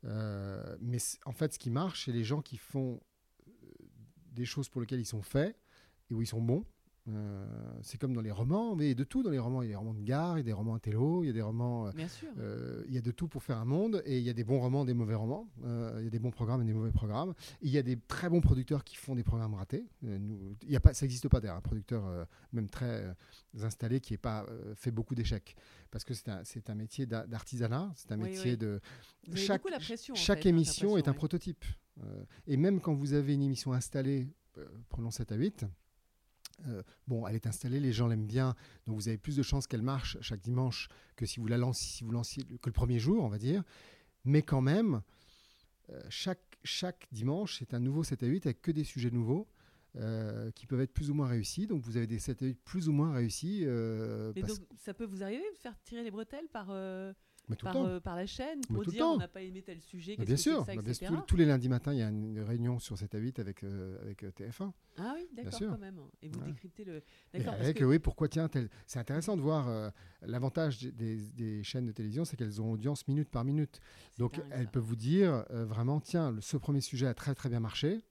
Euh, 0.05 0.75
mais 0.81 0.97
en 1.25 1.31
fait, 1.31 1.53
ce 1.53 1.59
qui 1.59 1.69
marche, 1.69 2.05
c'est 2.05 2.11
les 2.11 2.23
gens 2.23 2.41
qui 2.41 2.57
font 2.57 2.99
euh, 3.47 3.51
des 4.31 4.45
choses 4.45 4.69
pour 4.69 4.81
lesquelles 4.81 4.99
ils 4.99 5.05
sont 5.05 5.21
faits 5.21 5.57
et 6.09 6.13
où 6.13 6.21
ils 6.21 6.27
sont 6.27 6.41
bons. 6.41 6.65
Euh, 7.09 7.45
c'est 7.81 7.99
comme 7.99 8.13
dans 8.13 8.21
les 8.21 8.31
romans, 8.31 8.77
mais 8.77 8.85
il 8.85 8.87
y 8.87 8.91
a 8.91 8.95
de 8.95 9.03
tout 9.03 9.23
dans 9.23 9.29
les 9.29 9.39
romans. 9.39 9.61
Il 9.61 9.65
y 9.65 9.69
a 9.69 9.71
des 9.73 9.75
romans 9.77 9.93
de 9.93 10.01
gare, 10.01 10.37
il 10.37 10.39
y 10.39 10.41
a 10.41 10.43
des 10.43 10.53
romans 10.53 10.73
intello, 10.75 11.23
il 11.23 11.27
y 11.27 11.29
a 11.29 11.33
des 11.33 11.41
romans. 11.41 11.87
euh, 11.87 11.91
Bien 11.91 12.07
sûr. 12.07 12.29
euh, 12.39 12.81
il 12.87 12.93
y 12.93 12.97
a 12.97 13.01
de 13.01 13.11
tout 13.11 13.27
pour 13.27 13.43
faire 13.43 13.57
un 13.57 13.65
monde 13.65 14.01
et 14.05 14.17
il 14.19 14.23
y 14.23 14.29
a 14.29 14.33
des 14.33 14.45
bons 14.45 14.59
romans, 14.61 14.85
des 14.85 14.93
mauvais 14.93 15.15
romans. 15.15 15.49
Euh, 15.65 15.95
il 15.99 16.05
y 16.05 16.07
a 16.07 16.09
des 16.09 16.19
bons 16.19 16.31
programmes 16.31 16.61
et 16.61 16.65
des 16.65 16.73
mauvais 16.73 16.91
programmes. 16.93 17.31
Et 17.61 17.65
il 17.67 17.71
y 17.71 17.77
a 17.77 17.83
des 17.83 17.97
très 18.07 18.29
bons 18.29 18.39
producteurs 18.39 18.85
qui 18.85 18.95
font 18.95 19.15
des 19.15 19.23
programmes 19.23 19.53
ratés. 19.53 19.85
Nous, 20.01 20.55
il 20.63 20.71
y 20.71 20.75
a 20.77 20.79
pas, 20.79 20.93
ça 20.93 21.05
n'existe 21.05 21.27
pas 21.27 21.41
d'ailleurs 21.41 21.57
un 21.57 21.61
producteur 21.61 22.25
même 22.53 22.69
très 22.69 23.13
installé 23.61 23.99
qui 23.99 24.13
n'ait 24.13 24.17
pas 24.17 24.45
fait 24.75 24.91
beaucoup 24.91 25.13
d'échecs 25.13 25.55
parce 25.91 26.05
que 26.05 26.13
c'est 26.13 26.69
un, 26.69 26.75
métier 26.75 27.05
d'a- 27.05 27.27
d'artisanat, 27.27 27.91
c'est 27.95 28.11
un 28.13 28.17
Oui, 28.21 28.29
métier 28.29 28.51
oui. 28.51 28.57
de 28.57 28.79
Vous 29.27 29.35
chaque, 29.35 29.61
beaucoup 29.61 29.71
la 29.73 29.79
pression. 29.79 30.13
en 30.13 30.17
chaque 30.17 30.43
fait, 30.43 30.47
hein, 30.49 30.51
émission 30.51 30.97
est 30.97 31.07
un 31.09 31.13
prototype. 31.13 31.65
Et 32.47 32.55
même 32.55 32.79
quand 32.79 32.93
vous 32.93 33.13
avez 33.13 33.33
une 33.33 33.43
émission 33.43 33.73
installée, 33.73 34.29
prenons 34.89 35.11
7 35.11 35.31
à 35.33 35.35
8, 35.35 35.65
euh, 36.67 36.81
bon, 37.07 37.27
elle 37.27 37.35
est 37.35 37.47
installée, 37.47 37.79
les 37.79 37.91
gens 37.93 38.07
l'aiment 38.07 38.27
bien, 38.27 38.55
donc 38.87 38.95
vous 38.95 39.07
avez 39.07 39.17
plus 39.17 39.35
de 39.35 39.43
chances 39.43 39.67
qu'elle 39.67 39.81
marche 39.81 40.17
chaque 40.21 40.41
dimanche 40.41 40.87
que 41.15 41.25
si 41.25 41.39
vous 41.39 41.47
la 41.47 41.57
lancez, 41.57 41.85
si 41.85 42.03
vous 42.03 42.11
lanciez 42.11 42.43
que 42.43 42.69
le 42.69 42.73
premier 42.73 42.99
jour, 42.99 43.23
on 43.23 43.29
va 43.29 43.37
dire. 43.37 43.63
Mais 44.25 44.41
quand 44.41 44.61
même, 44.61 45.01
euh, 45.89 46.01
chaque, 46.09 46.57
chaque 46.63 47.07
dimanche, 47.11 47.57
c'est 47.59 47.73
un 47.73 47.79
nouveau 47.79 48.03
7 48.03 48.23
à 48.23 48.27
8 48.27 48.45
avec 48.45 48.61
que 48.61 48.71
des 48.71 48.83
sujets 48.83 49.11
nouveaux. 49.11 49.47
euh, 49.95 50.49
qui 50.55 50.65
peuvent 50.65 50.81
être 50.81 50.91
plus 50.91 51.11
ou 51.11 51.13
moins 51.13 51.27
réussis. 51.27 51.67
Donc 51.67 51.83
vous 51.83 51.97
avez 51.97 52.07
des 52.07 52.17
7 52.17 52.41
à 52.41 52.45
8 52.47 52.57
plus 52.65 52.89
ou 52.89 52.91
moins 52.91 53.13
réussis. 53.13 53.63
Mais 53.63 54.41
parce- 54.41 54.57
donc, 54.57 54.67
ça 54.83 54.91
peut 54.91 55.05
vous 55.05 55.21
arriver 55.21 55.43
de 55.53 55.57
faire 55.59 55.79
tirer 55.83 56.01
les 56.03 56.09
bretelles 56.09 56.47
par, 56.51 56.71
mais 57.49 57.55
tout 57.55 57.65
le 57.65 57.71
par, 57.71 57.81
temps. 57.81 57.87
euh, 57.87 57.99
par 57.99 58.15
la 58.15 58.25
chaîne 58.25 58.61
pour 58.61 58.85
dire 58.85 59.05
on 59.05 59.17
n'a 59.17 59.27
pas 59.27 59.41
aimé 59.41 59.61
tel 59.61 59.81
sujet, 59.81 60.15
bien 60.17 60.35
sûr, 60.37 60.65
ça, 60.65 60.75
bien 60.75 60.93
sûr, 60.93 61.25
tous, 61.25 61.35
les 61.35 61.45
lundis 61.45 61.69
matins, 61.69 61.91
il 61.93 61.99
y 61.99 62.01
a 62.01 62.09
une 62.09 62.39
réunion 62.39 62.79
sur 62.79 62.97
7 62.97 63.13
à 63.15 63.17
8 63.17 63.39
avec, 63.39 63.63
euh, 63.63 64.01
avec 64.01 64.23
euh, 64.23 64.31
TF1. 64.31 64.71
Ah 64.97 65.13
oui, 65.15 65.27
d'accord, 65.35 65.53
sûr. 65.53 65.69
quand 65.71 65.77
même. 65.79 65.99
Et 66.21 66.29
vous 66.29 66.39
Ouais. 66.39 66.45
décryptez 66.47 66.83
le. 66.85 67.01
D'accord, 67.33 67.53
avec, 67.55 67.77
que- 67.77 67.83
oui, 67.83 67.99
pourquoi 67.99 68.27
tiens, 68.29 68.47
tel- 68.47 68.69
c'est 68.85 68.99
intéressant 68.99 69.35
de 69.35 69.41
voir 69.41 69.67
euh, 69.67 69.89
l'avantage 70.21 70.79
des, 70.81 70.91
des- 70.91 71.31
des 71.33 71.63
chaînes 71.63 71.85
de 71.85 71.91
télévision, 71.91 72.25
c'est 72.25 72.37
qu'elles 72.37 72.61
ont 72.61 72.71
audience 72.71 73.07
minute 73.07 73.29
par 73.29 73.43
minute. 73.43 73.79
Donc 74.17 74.35
dingue, 74.37 74.45
elles 74.51 74.65
ça. 74.65 74.71
peuvent 74.71 74.83
vous 74.83 74.95
dire 74.95 75.45
vraiment, 75.49 75.99
tiens, 75.99 76.31
le- 76.31 76.41
ce 76.41 76.57
premier 76.57 76.81
sujet 76.81 77.07
a 77.07 77.13
très 77.13 77.35
très 77.35 77.49
bien 77.49 77.59
marché. 77.59 78.01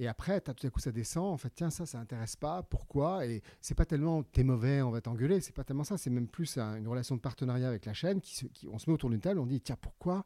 Et 0.00 0.06
après, 0.06 0.40
tout 0.40 0.52
à 0.64 0.70
coup, 0.70 0.78
ça 0.78 0.92
descend. 0.92 1.24
En 1.26 1.36
fait, 1.36 1.50
tiens, 1.54 1.70
ça, 1.70 1.84
ça 1.84 1.98
intéresse 1.98 2.36
pas. 2.36 2.62
Pourquoi? 2.62 3.26
Et 3.26 3.42
c'est 3.60 3.74
pas 3.74 3.84
tellement 3.84 4.22
t'es 4.22 4.44
mauvais, 4.44 4.80
on 4.80 4.90
va 4.92 5.00
t'engueuler. 5.00 5.40
C'est 5.40 5.52
pas 5.54 5.64
tellement 5.64 5.82
ça. 5.82 5.98
C'est 5.98 6.08
même 6.08 6.28
plus 6.28 6.56
un- 6.56 6.76
une 6.76 6.86
relation 6.86 7.16
de 7.16 7.20
partenariat 7.20 7.66
avec 7.68 7.84
la 7.84 7.94
chaîne. 7.94 8.20
Qui, 8.20 8.36
se- 8.36 8.46
qui- 8.46 8.68
on 8.68 8.78
se 8.78 8.88
met 8.88 8.94
autour 8.94 9.10
d'une 9.10 9.20
table, 9.20 9.40
on 9.40 9.46
dit 9.46 9.60
tiens, 9.60 9.76
pourquoi? 9.80 10.24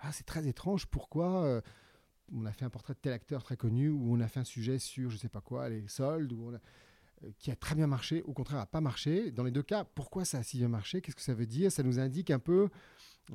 Ah, 0.00 0.12
c'est 0.12 0.26
très 0.26 0.46
étrange. 0.46 0.84
Pourquoi 0.86 1.42
euh, 1.44 1.60
on 2.34 2.44
a 2.44 2.52
fait 2.52 2.66
un 2.66 2.70
portrait 2.70 2.92
de 2.92 2.98
tel 2.98 3.14
acteur 3.14 3.42
très 3.42 3.56
connu 3.56 3.88
ou 3.88 4.14
on 4.14 4.20
a 4.20 4.28
fait 4.28 4.40
un 4.40 4.44
sujet 4.44 4.78
sur 4.78 5.08
je 5.10 5.16
sais 5.16 5.28
pas 5.30 5.40
quoi, 5.40 5.70
les 5.70 5.88
soldes 5.88 6.32
ou 6.32 6.50
on 6.50 6.54
a- 6.54 6.58
euh, 7.24 7.30
qui 7.38 7.50
a 7.50 7.56
très 7.56 7.74
bien 7.74 7.86
marché, 7.86 8.22
au 8.24 8.34
contraire, 8.34 8.60
a 8.60 8.66
pas 8.66 8.82
marché. 8.82 9.30
Dans 9.30 9.44
les 9.44 9.50
deux 9.52 9.62
cas, 9.62 9.84
pourquoi 9.84 10.26
ça 10.26 10.38
a 10.38 10.42
si 10.42 10.58
bien 10.58 10.68
marché? 10.68 11.00
Qu'est-ce 11.00 11.16
que 11.16 11.22
ça 11.22 11.32
veut 11.34 11.46
dire? 11.46 11.72
Ça 11.72 11.82
nous 11.82 11.98
indique 11.98 12.30
un 12.30 12.38
peu 12.38 12.68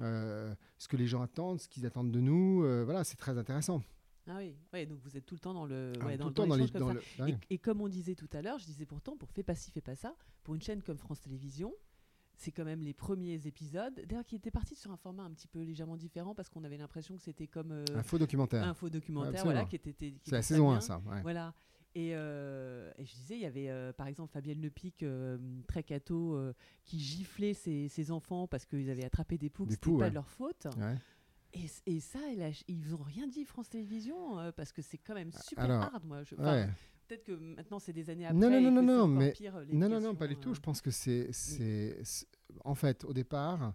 euh, 0.01 0.53
ce 0.77 0.87
que 0.87 0.97
les 0.97 1.07
gens 1.07 1.23
attendent, 1.23 1.59
ce 1.59 1.67
qu'ils 1.67 1.87
attendent 1.87 2.11
de 2.11 2.19
nous. 2.19 2.61
Voilà, 2.85 3.03
c'est 3.03 3.17
très 3.17 3.39
intéressant. 3.39 3.81
Ah 4.31 4.37
oui, 4.37 4.55
ouais, 4.73 4.85
donc 4.85 4.99
vous 5.03 5.17
êtes 5.17 5.25
tout 5.25 5.33
le 5.35 5.39
temps 5.39 5.53
dans 5.53 5.65
le. 5.65 5.91
Ah, 6.01 6.05
ouais, 6.05 6.13
tout 6.17 6.19
dans, 6.23 6.27
le 6.29 6.33
temps 6.33 6.47
dans 6.47 6.55
les. 6.55 6.61
l'échange 6.61 6.71
comme 6.71 6.81
dans 6.93 7.01
ça. 7.01 7.23
le- 7.23 7.29
Et, 7.29 7.33
ouais. 7.33 7.39
et 7.49 7.57
comme 7.57 7.81
on 7.81 7.87
disait 7.89 8.15
tout 8.15 8.29
à 8.33 8.41
l'heure, 8.41 8.59
je 8.59 8.65
disais 8.65 8.85
pourtant, 8.85 9.17
pour 9.17 9.29
Fais 9.31 9.43
pas 9.43 9.55
ci, 9.55 9.71
fais 9.71 9.81
pas 9.81 9.95
ça, 9.95 10.15
pour 10.43 10.53
une 10.55 10.61
chaîne 10.61 10.81
comme 10.83 10.97
France 10.97 11.19
Télévisions, 11.21 11.73
c'est 12.35 12.51
quand 12.51 12.63
même 12.63 12.81
les 12.81 12.93
premiers 12.93 13.47
épisodes, 13.47 13.93
d'ailleurs 14.07 14.23
qui 14.25 14.35
étaient 14.35 14.51
partis 14.51 14.75
sur 14.75 14.91
un 14.91 14.97
format 14.97 15.23
un 15.23 15.31
petit 15.31 15.47
peu 15.47 15.61
légèrement 15.61 15.97
différent 15.97 16.35
parce 16.35 16.47
qu'on 16.49 16.63
avait 16.63 16.77
l'impression 16.77 17.15
que 17.17 17.21
c'était 17.21 17.47
comme 17.47 17.71
euh, 17.71 17.83
Un 17.95 18.03
faux 18.03 18.17
documentaire. 18.19 18.63
un 18.63 18.73
faux 18.73 18.89
documentaire, 18.89 19.29
Absolument. 19.41 19.53
voilà, 19.53 19.65
qui 19.67 19.75
était. 19.75 19.93
qui 19.93 20.19
C'est 20.23 20.31
la 20.31 20.37
était 20.39 20.47
saison 20.47 20.67
très 20.67 20.75
1, 20.75 20.77
bien. 20.77 20.81
ça. 20.81 21.01
ouais. 21.09 21.21
Voilà. 21.23 21.53
Et, 21.95 22.11
euh, 22.13 22.91
et 22.99 23.05
je 23.05 23.13
disais, 23.15 23.33
il 23.35 23.41
y 23.41 23.45
avait 23.47 23.69
euh, 23.71 23.91
par 23.93 24.05
exemple 24.05 24.31
Fabienne 24.31 24.61
Lepic, 24.61 25.01
euh, 25.01 25.39
très 25.67 25.81
cato, 25.83 26.39
qui 26.85 26.99
giflait 26.99 27.55
ses, 27.55 27.87
ses 27.89 28.11
enfants 28.11 28.47
parce 28.47 28.65
qu'ils 28.65 28.91
avaient 28.91 29.05
attrapé 29.05 29.39
des 29.39 29.49
poux, 29.49 29.65
c'était 29.65 29.77
poux, 29.77 29.97
pas 29.97 30.09
de 30.11 30.13
leur 30.15 30.29
faute. 30.29 30.67
Ouais. 30.77 30.95
Et, 31.53 31.65
et 31.87 31.99
ça, 31.99 32.19
a- 32.19 32.63
ils 32.67 32.89
n'ont 32.91 33.01
rien 33.01 33.27
dit 33.27 33.43
France 33.45 33.69
Télévisions 33.69 34.39
euh, 34.39 34.51
parce 34.51 34.71
que 34.71 34.81
c'est 34.81 34.97
quand 34.99 35.15
même 35.15 35.31
super 35.31 35.63
Alors, 35.65 35.81
hard, 35.83 36.05
moi. 36.05 36.23
Je, 36.23 36.35
enfin, 36.35 36.43
Ouais. 36.65 36.69
Peut-être 37.07 37.23
que 37.23 37.31
maintenant 37.31 37.79
c'est 37.79 37.91
des 37.93 38.11
années 38.11 38.27
après. 38.27 38.37
Non, 38.37 38.49
non, 38.51 38.61
non, 38.61 38.71
non, 38.83 38.97
non, 38.97 39.07
mais- 39.07 39.31
pire, 39.31 39.59
Non, 39.73 39.89
non, 39.89 39.99
non, 39.99 40.13
pas 40.15 40.27
du 40.27 40.35
tout. 40.35 40.51
euh. 40.51 40.53
Je 40.53 40.59
pense 40.59 40.79
que 40.79 40.91
c'est, 40.91 41.29
c'est, 41.31 41.97
c'est- 42.03 42.27
En 42.65 42.75
fait, 42.75 43.03
au 43.03 43.13
départ, 43.13 43.73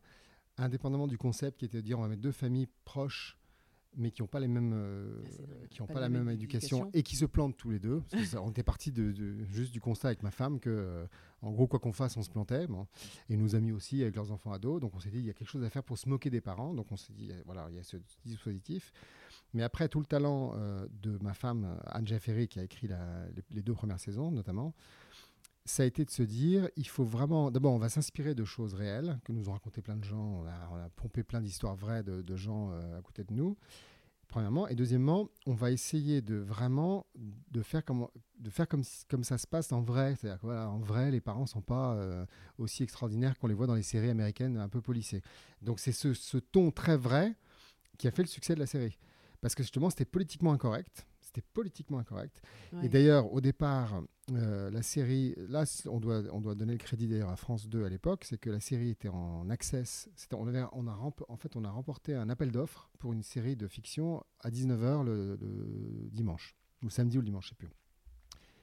indépendamment 0.56 1.08
du 1.08 1.18
concept 1.18 1.58
qui 1.58 1.64
était 1.64 1.78
de 1.78 1.82
dire 1.82 1.98
on 1.98 2.02
va 2.02 2.08
mettre 2.08 2.22
deux 2.22 2.30
familles 2.32 2.68
proches, 2.84 3.36
mais 3.96 4.10
qui 4.10 4.22
n'ont 4.22 4.28
pas 4.28 4.40
les 4.40 4.48
mêmes, 4.48 4.72
euh, 4.74 5.22
Ah, 5.24 5.66
qui 5.70 5.82
ont 5.82 5.86
Pas 5.86 5.94
pas, 5.94 6.00
la 6.00 6.08
même 6.08 6.24
même 6.24 6.34
éducation, 6.34 6.78
éducation. 6.78 6.98
et 6.98 7.02
qui 7.02 7.16
se 7.16 7.24
plantent 7.24 7.56
tous 7.56 7.70
les 7.70 7.78
deux. 7.78 8.02
Parce 8.10 8.22
que 8.22 8.28
ça- 8.28 8.42
on 8.42 8.50
était 8.50 8.62
parti 8.62 8.92
de, 8.92 9.12
de- 9.12 9.44
juste 9.44 9.72
du 9.72 9.80
constat 9.80 10.08
avec 10.08 10.22
ma 10.22 10.30
femme 10.30 10.60
que, 10.60 10.70
euh, 10.70 11.06
en 11.42 11.52
gros, 11.52 11.66
quoi 11.66 11.78
qu'on 11.78 11.92
fasse, 11.92 12.16
on 12.16 12.22
se 12.22 12.30
plantait. 12.30 12.66
bon. 12.66 12.86
Et 13.28 13.36
nos 13.36 13.54
amis 13.54 13.72
aussi 13.72 14.02
avec 14.02 14.16
leurs 14.16 14.32
enfants 14.32 14.52
ados. 14.52 14.80
Donc 14.80 14.94
on 14.94 15.00
s'est 15.00 15.10
dit 15.10 15.18
il 15.18 15.26
y 15.26 15.30
a 15.30 15.34
quelque 15.34 15.50
chose 15.50 15.64
à 15.64 15.70
faire 15.70 15.82
pour 15.84 15.98
se 15.98 16.08
moquer 16.08 16.30
des 16.30 16.40
parents. 16.40 16.74
Donc 16.74 16.90
on 16.92 16.96
s'est 16.96 17.12
dit 17.12 17.30
euh, 17.32 17.42
voilà, 17.46 17.66
il 17.70 17.76
y 17.76 17.78
a 17.78 17.82
ce 17.82 17.96
dispositif. 18.24 18.92
Mais 19.52 19.62
après, 19.62 19.88
tout 19.88 20.00
le 20.00 20.06
talent 20.06 20.52
euh, 20.56 20.86
de 21.02 21.16
ma 21.22 21.32
femme, 21.34 21.78
Anne 21.86 22.06
Jaffery, 22.06 22.48
qui 22.48 22.58
a 22.58 22.64
écrit 22.64 22.88
la- 22.88 23.28
les, 23.36 23.42
les 23.50 23.62
deux 23.62 23.74
premières 23.74 24.00
saisons, 24.00 24.30
notamment, 24.32 24.74
ça 25.64 25.82
a 25.82 25.86
été 25.86 26.04
de 26.04 26.10
se 26.10 26.22
dire, 26.22 26.68
il 26.76 26.86
faut 26.86 27.04
vraiment... 27.04 27.50
D'abord, 27.50 27.72
on 27.72 27.78
va 27.78 27.88
s'inspirer 27.88 28.34
de 28.34 28.44
choses 28.44 28.74
réelles, 28.74 29.18
que 29.24 29.32
nous 29.32 29.48
ont 29.48 29.52
raconté 29.52 29.80
plein 29.80 29.96
de 29.96 30.04
gens. 30.04 30.42
On 30.42 30.46
a, 30.46 30.88
pompé 30.96 31.22
plein 31.22 31.40
d'histoires 31.40 31.74
vraies 31.74 32.02
de, 32.02 32.36
gens 32.36 32.70
euh, 32.70 32.98
à 32.98 33.02
côté 33.02 33.24
de 33.24 33.32
nous, 33.32 33.56
premièrement. 34.28 34.68
Et 34.68 34.74
deuxièmement, 34.74 35.30
on 35.46 35.54
va 35.54 35.70
essayer 35.70 36.20
de 36.20 36.36
vraiment 36.36 37.06
de 37.50 37.62
faire 37.62 37.82
comme, 37.82 38.08
de 38.38 38.50
faire 38.50 38.68
comme, 38.68 38.82
comme 39.08 39.24
ça 39.24 39.38
se 39.38 39.46
passe 39.46 39.72
en 39.72 39.80
vrai. 39.80 40.16
C'est-à-dire 40.16 40.38
que, 40.38 40.46
voilà, 40.46 40.68
en 40.68 40.80
vrai, 40.80 41.10
les 41.10 41.22
parents 41.22 41.46
sont 41.46 41.62
pas 41.62 41.94
euh, 41.94 42.26
aussi 42.58 42.82
extraordinaires 42.82 43.38
qu'on 43.38 43.46
les 43.46 43.54
voit 43.54 43.66
dans 43.66 43.74
les 43.74 43.82
séries 43.82 44.10
américaines 44.10 44.58
un 44.58 44.68
peu 44.68 44.82
polissées. 44.82 45.22
Donc 45.62 45.80
c'est 45.80 45.92
ce, 45.92 46.12
ce 46.12 46.36
ton 46.36 46.72
très 46.72 46.98
vrai 46.98 47.34
qui 47.96 48.06
a 48.06 48.10
fait 48.10 48.22
le 48.22 48.28
succès 48.28 48.54
de 48.54 48.60
la 48.60 48.66
série. 48.66 48.98
Parce 49.40 49.54
que 49.54 49.62
justement, 49.62 49.88
c'était 49.88 50.04
politiquement 50.04 50.52
incorrect. 50.52 51.06
C'était 51.34 51.46
politiquement 51.52 51.98
incorrect. 51.98 52.40
Ouais. 52.72 52.86
Et 52.86 52.88
d'ailleurs, 52.88 53.32
au 53.32 53.40
départ, 53.40 54.02
euh, 54.30 54.70
la 54.70 54.82
série, 54.82 55.34
là, 55.48 55.64
on 55.86 55.98
doit, 55.98 56.22
on 56.30 56.40
doit 56.40 56.54
donner 56.54 56.72
le 56.72 56.78
crédit 56.78 57.08
d'ailleurs 57.08 57.30
à 57.30 57.36
France 57.36 57.68
2 57.68 57.84
à 57.84 57.88
l'époque, 57.88 58.24
c'est 58.24 58.38
que 58.38 58.50
la 58.50 58.60
série 58.60 58.90
était 58.90 59.08
en 59.08 59.50
access. 59.50 60.08
On, 60.32 60.46
avait, 60.46 60.62
on 60.72 60.86
a 60.86 60.92
en 60.92 61.36
fait, 61.36 61.56
on 61.56 61.64
a 61.64 61.70
remporté 61.70 62.14
un 62.14 62.28
appel 62.28 62.52
d'offres 62.52 62.88
pour 63.00 63.12
une 63.12 63.24
série 63.24 63.56
de 63.56 63.66
fiction 63.66 64.22
à 64.40 64.50
19h 64.50 65.04
le, 65.04 65.36
le 65.40 66.08
dimanche, 66.12 66.54
ou 66.82 66.86
le 66.86 66.90
samedi 66.90 67.18
ou 67.18 67.20
le 67.20 67.26
dimanche, 67.26 67.46
je 67.46 67.48
sais 67.50 67.56
plus, 67.56 67.68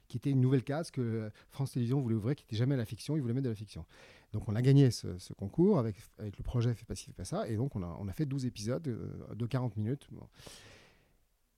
qui 0.08 0.16
était 0.16 0.30
une 0.30 0.40
nouvelle 0.40 0.64
case 0.64 0.90
que 0.90 1.30
France 1.50 1.72
Télévisions 1.72 2.00
voulait 2.00 2.16
ouvrir, 2.16 2.36
qui 2.36 2.44
n'était 2.44 2.56
jamais 2.56 2.76
la 2.76 2.86
fiction, 2.86 3.16
ils 3.16 3.20
voulaient 3.20 3.34
mettre 3.34 3.44
de 3.44 3.50
la 3.50 3.54
fiction. 3.54 3.84
Donc 4.32 4.48
on 4.48 4.56
a 4.56 4.62
gagné 4.62 4.90
ce, 4.90 5.32
concours 5.34 5.78
avec, 5.78 5.96
avec 6.18 6.38
le 6.38 6.42
projet 6.42 6.72
Fais 6.72 6.86
pas 6.86 6.94
ci, 6.94 7.04
fais 7.04 7.12
pas 7.12 7.26
ça, 7.26 7.46
et 7.48 7.56
donc 7.56 7.76
on 7.76 7.82
a, 7.82 7.96
on 8.00 8.08
a 8.08 8.12
fait 8.14 8.24
12 8.24 8.46
épisodes 8.46 8.88
euh, 8.88 9.34
de 9.34 9.44
40 9.44 9.76
minutes. 9.76 10.08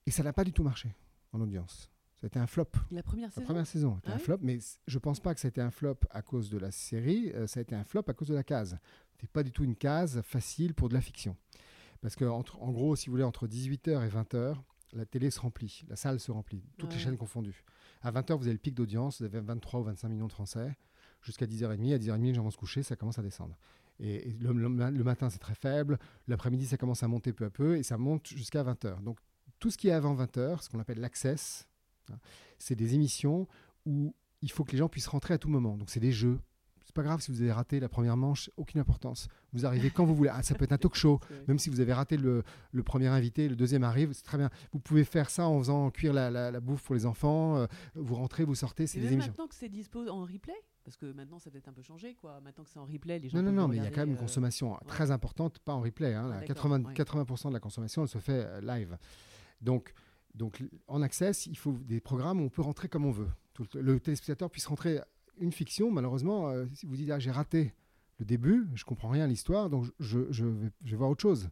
Et 0.05 0.11
ça 0.11 0.21
n'a 0.21 0.33
pas 0.33 0.43
du 0.43 0.51
tout 0.51 0.63
marché 0.63 0.89
en 1.35 1.41
audience. 1.41 1.89
Ça 2.15 2.25
a 2.25 2.27
été 2.27 2.39
un 2.39 2.47
flop. 2.47 2.69
La 2.91 3.03
première 3.03 3.29
saison 3.29 3.41
La 3.41 3.45
première 3.45 3.67
saison 3.67 3.99
ah 4.05 4.13
un 4.13 4.17
flop, 4.17 4.39
mais 4.41 4.59
je 4.87 4.99
pense 4.99 5.19
pas 5.19 5.33
que 5.33 5.41
ça 5.41 5.47
a 5.47 5.49
été 5.49 5.61
un 5.61 5.71
flop 5.71 5.97
à 6.09 6.21
cause 6.21 6.49
de 6.49 6.57
la 6.57 6.71
série, 6.71 7.31
euh, 7.33 7.45
ça 7.45 7.59
a 7.59 7.61
été 7.61 7.75
un 7.75 7.83
flop 7.83 8.03
à 8.07 8.13
cause 8.13 8.29
de 8.29 8.33
la 8.35 8.43
case. 8.43 8.77
C'était 9.11 9.27
pas 9.27 9.43
du 9.43 9.51
tout 9.51 9.63
une 9.63 9.75
case 9.75 10.21
facile 10.21 10.73
pour 10.73 10.89
de 10.89 10.93
la 10.93 11.01
fiction. 11.01 11.35
Parce 12.01 12.15
que, 12.15 12.25
entre, 12.25 12.61
en 12.61 12.71
gros, 12.71 12.95
si 12.95 13.07
vous 13.07 13.11
voulez, 13.11 13.23
entre 13.23 13.47
18h 13.47 14.05
et 14.05 14.09
20h, 14.09 14.55
la 14.93 15.05
télé 15.05 15.29
se 15.29 15.39
remplit, 15.39 15.83
la 15.89 15.95
salle 15.95 16.19
se 16.19 16.31
remplit, 16.31 16.63
toutes 16.77 16.93
les 16.93 16.99
chaînes 16.99 17.17
confondues. 17.17 17.63
À 18.01 18.11
20h, 18.11 18.37
vous 18.37 18.43
avez 18.43 18.53
le 18.53 18.59
pic 18.59 18.73
d'audience, 18.73 19.19
vous 19.19 19.25
avez 19.25 19.39
23 19.41 19.81
ou 19.81 19.83
25 19.83 20.09
millions 20.09 20.27
de 20.27 20.31
Français. 20.31 20.75
Jusqu'à 21.21 21.45
10h30, 21.45 21.93
à 21.93 21.97
10h30, 21.97 22.21
les 22.21 22.33
gens 22.33 22.43
vont 22.43 22.51
se 22.51 22.57
coucher, 22.57 22.83
ça 22.83 22.95
commence 22.95 23.17
à 23.17 23.23
descendre. 23.23 23.57
Et, 23.99 24.35
le, 24.39 24.53
matin, 25.03 25.29
c'est 25.29 25.39
très 25.39 25.55
faible. 25.55 25.97
L'après-midi, 26.27 26.67
ça 26.67 26.77
commence 26.77 27.01
à 27.03 27.07
monter 27.07 27.33
peu 27.33 27.45
à 27.45 27.49
peu 27.49 27.77
et 27.77 27.83
ça 27.83 27.97
monte 27.97 28.27
jusqu'à 28.27 28.63
20h. 28.63 29.01
Donc, 29.01 29.17
tout 29.65 29.71
ce 29.71 29.79
qui 29.79 29.87
est 29.87 29.93
avant 29.93 30.15
20h, 30.15 30.61
ce 30.61 30.69
qu'on 30.69 30.77
appelle 30.77 30.99
l'access, 30.99 31.67
hein, 32.11 32.19
c'est 32.59 32.75
des 32.75 32.93
émissions 32.93 33.47
où 33.87 34.13
il 34.43 34.51
faut 34.51 34.63
que 34.63 34.73
les 34.73 34.77
gens 34.77 34.89
puissent 34.89 35.07
rentrer 35.07 35.33
à 35.33 35.39
tout 35.39 35.49
moment. 35.49 35.75
Donc, 35.75 35.89
c'est 35.89 35.99
des 35.99 36.11
jeux, 36.11 36.37
pas 36.93 37.01
grave 37.01 37.19
si 37.19 37.31
vous 37.31 37.41
avez 37.41 37.51
raté 37.51 37.79
la 37.79 37.89
première 37.89 38.15
manche, 38.15 38.51
aucune 38.57 38.79
importance. 38.79 39.27
Vous 39.53 39.65
arrivez 39.65 39.89
quand 39.89 40.05
vous 40.05 40.13
voulez. 40.13 40.29
Ah, 40.31 40.43
ça 40.43 40.53
peut 40.53 40.65
être 40.65 40.71
un 40.71 40.77
talk 40.77 40.93
show, 40.93 41.19
même 41.47 41.57
si 41.57 41.71
vous 41.71 41.79
avez 41.79 41.93
raté 41.93 42.15
le, 42.15 42.43
premier 42.83 43.07
invité, 43.07 43.49
le 43.49 43.55
deuxième 43.55 43.83
arrive, 43.83 44.13
c'est 44.13 44.23
très 44.23 44.37
bien. 44.37 44.51
Vous 44.71 44.77
pouvez 44.77 45.03
faire 45.03 45.31
ça 45.31 45.47
en 45.47 45.57
faisant 45.57 45.89
cuire 45.89 46.13
la, 46.13 46.59
bouffe 46.59 46.83
pour 46.83 46.93
les 46.93 47.07
enfants. 47.07 47.57
Euh, 47.57 47.65
vous 47.95 48.13
rentrez, 48.13 48.43
vous 48.43 48.53
sortez, 48.53 48.85
c'est 48.85 48.99
des 48.99 49.13
émissions. 49.13 49.31
Maintenant 49.31 49.47
que 49.47 49.55
c'est 49.55 49.69
dispo 49.69 50.07
en 50.07 50.21
replay 50.21 50.53
parce 50.83 50.97
que 50.97 51.11
maintenant, 51.11 51.39
ça 51.39 51.49
peut 51.49 51.57
être 51.57 51.67
un 51.67 51.73
peu 51.73 51.81
changé, 51.81 52.13
quoi. 52.13 52.39
Maintenant 52.41 52.63
que 52.63 52.69
c'est 52.69 52.77
en 52.77 52.85
replay, 52.85 53.17
les 53.17 53.29
gens. 53.29 53.41
Non, 53.41 53.51
non, 53.51 53.63
non, 53.63 53.67
mais 53.67 53.77
il 53.77 53.83
y 53.83 53.87
a 53.87 53.89
quand 53.89 54.01
même 54.01 54.11
une 54.11 54.17
euh, 54.17 54.19
consommation 54.19 54.77
très 54.85 55.09
importante, 55.09 55.57
pas 55.57 55.73
en 55.73 55.81
replay. 55.81 56.13
Hein. 56.13 56.41
80, 56.45 56.83
ah, 56.85 56.93
80% 56.93 57.47
de 57.47 57.53
la 57.53 57.59
consommation, 57.59 58.03
elle 58.03 58.07
se 58.07 58.19
fait 58.19 58.45
euh, 58.45 58.61
live. 58.61 58.95
Donc, 59.61 59.93
donc, 60.33 60.63
en 60.87 61.01
access, 61.01 61.47
il 61.47 61.57
faut 61.57 61.71
des 61.71 62.01
programmes 62.01 62.41
où 62.41 62.45
on 62.45 62.49
peut 62.49 62.61
rentrer 62.61 62.89
comme 62.89 63.05
on 63.05 63.11
veut. 63.11 63.29
le 63.73 63.99
téléspectateur 63.99 64.49
puisse 64.49 64.65
rentrer 64.65 64.99
une 65.39 65.51
fiction, 65.51 65.91
malheureusement, 65.91 66.49
euh, 66.49 66.65
si 66.73 66.85
vous 66.85 66.95
dites 66.95 67.09
ah, 67.09 67.19
j'ai 67.19 67.31
raté 67.31 67.73
le 68.19 68.25
début, 68.25 68.67
je 68.75 68.83
comprends 68.85 69.09
rien 69.09 69.25
à 69.25 69.27
l'histoire, 69.27 69.69
donc 69.69 69.85
je, 69.99 70.19
vais, 70.19 70.95
voir 70.95 71.09
autre 71.09 71.21
chose. 71.21 71.49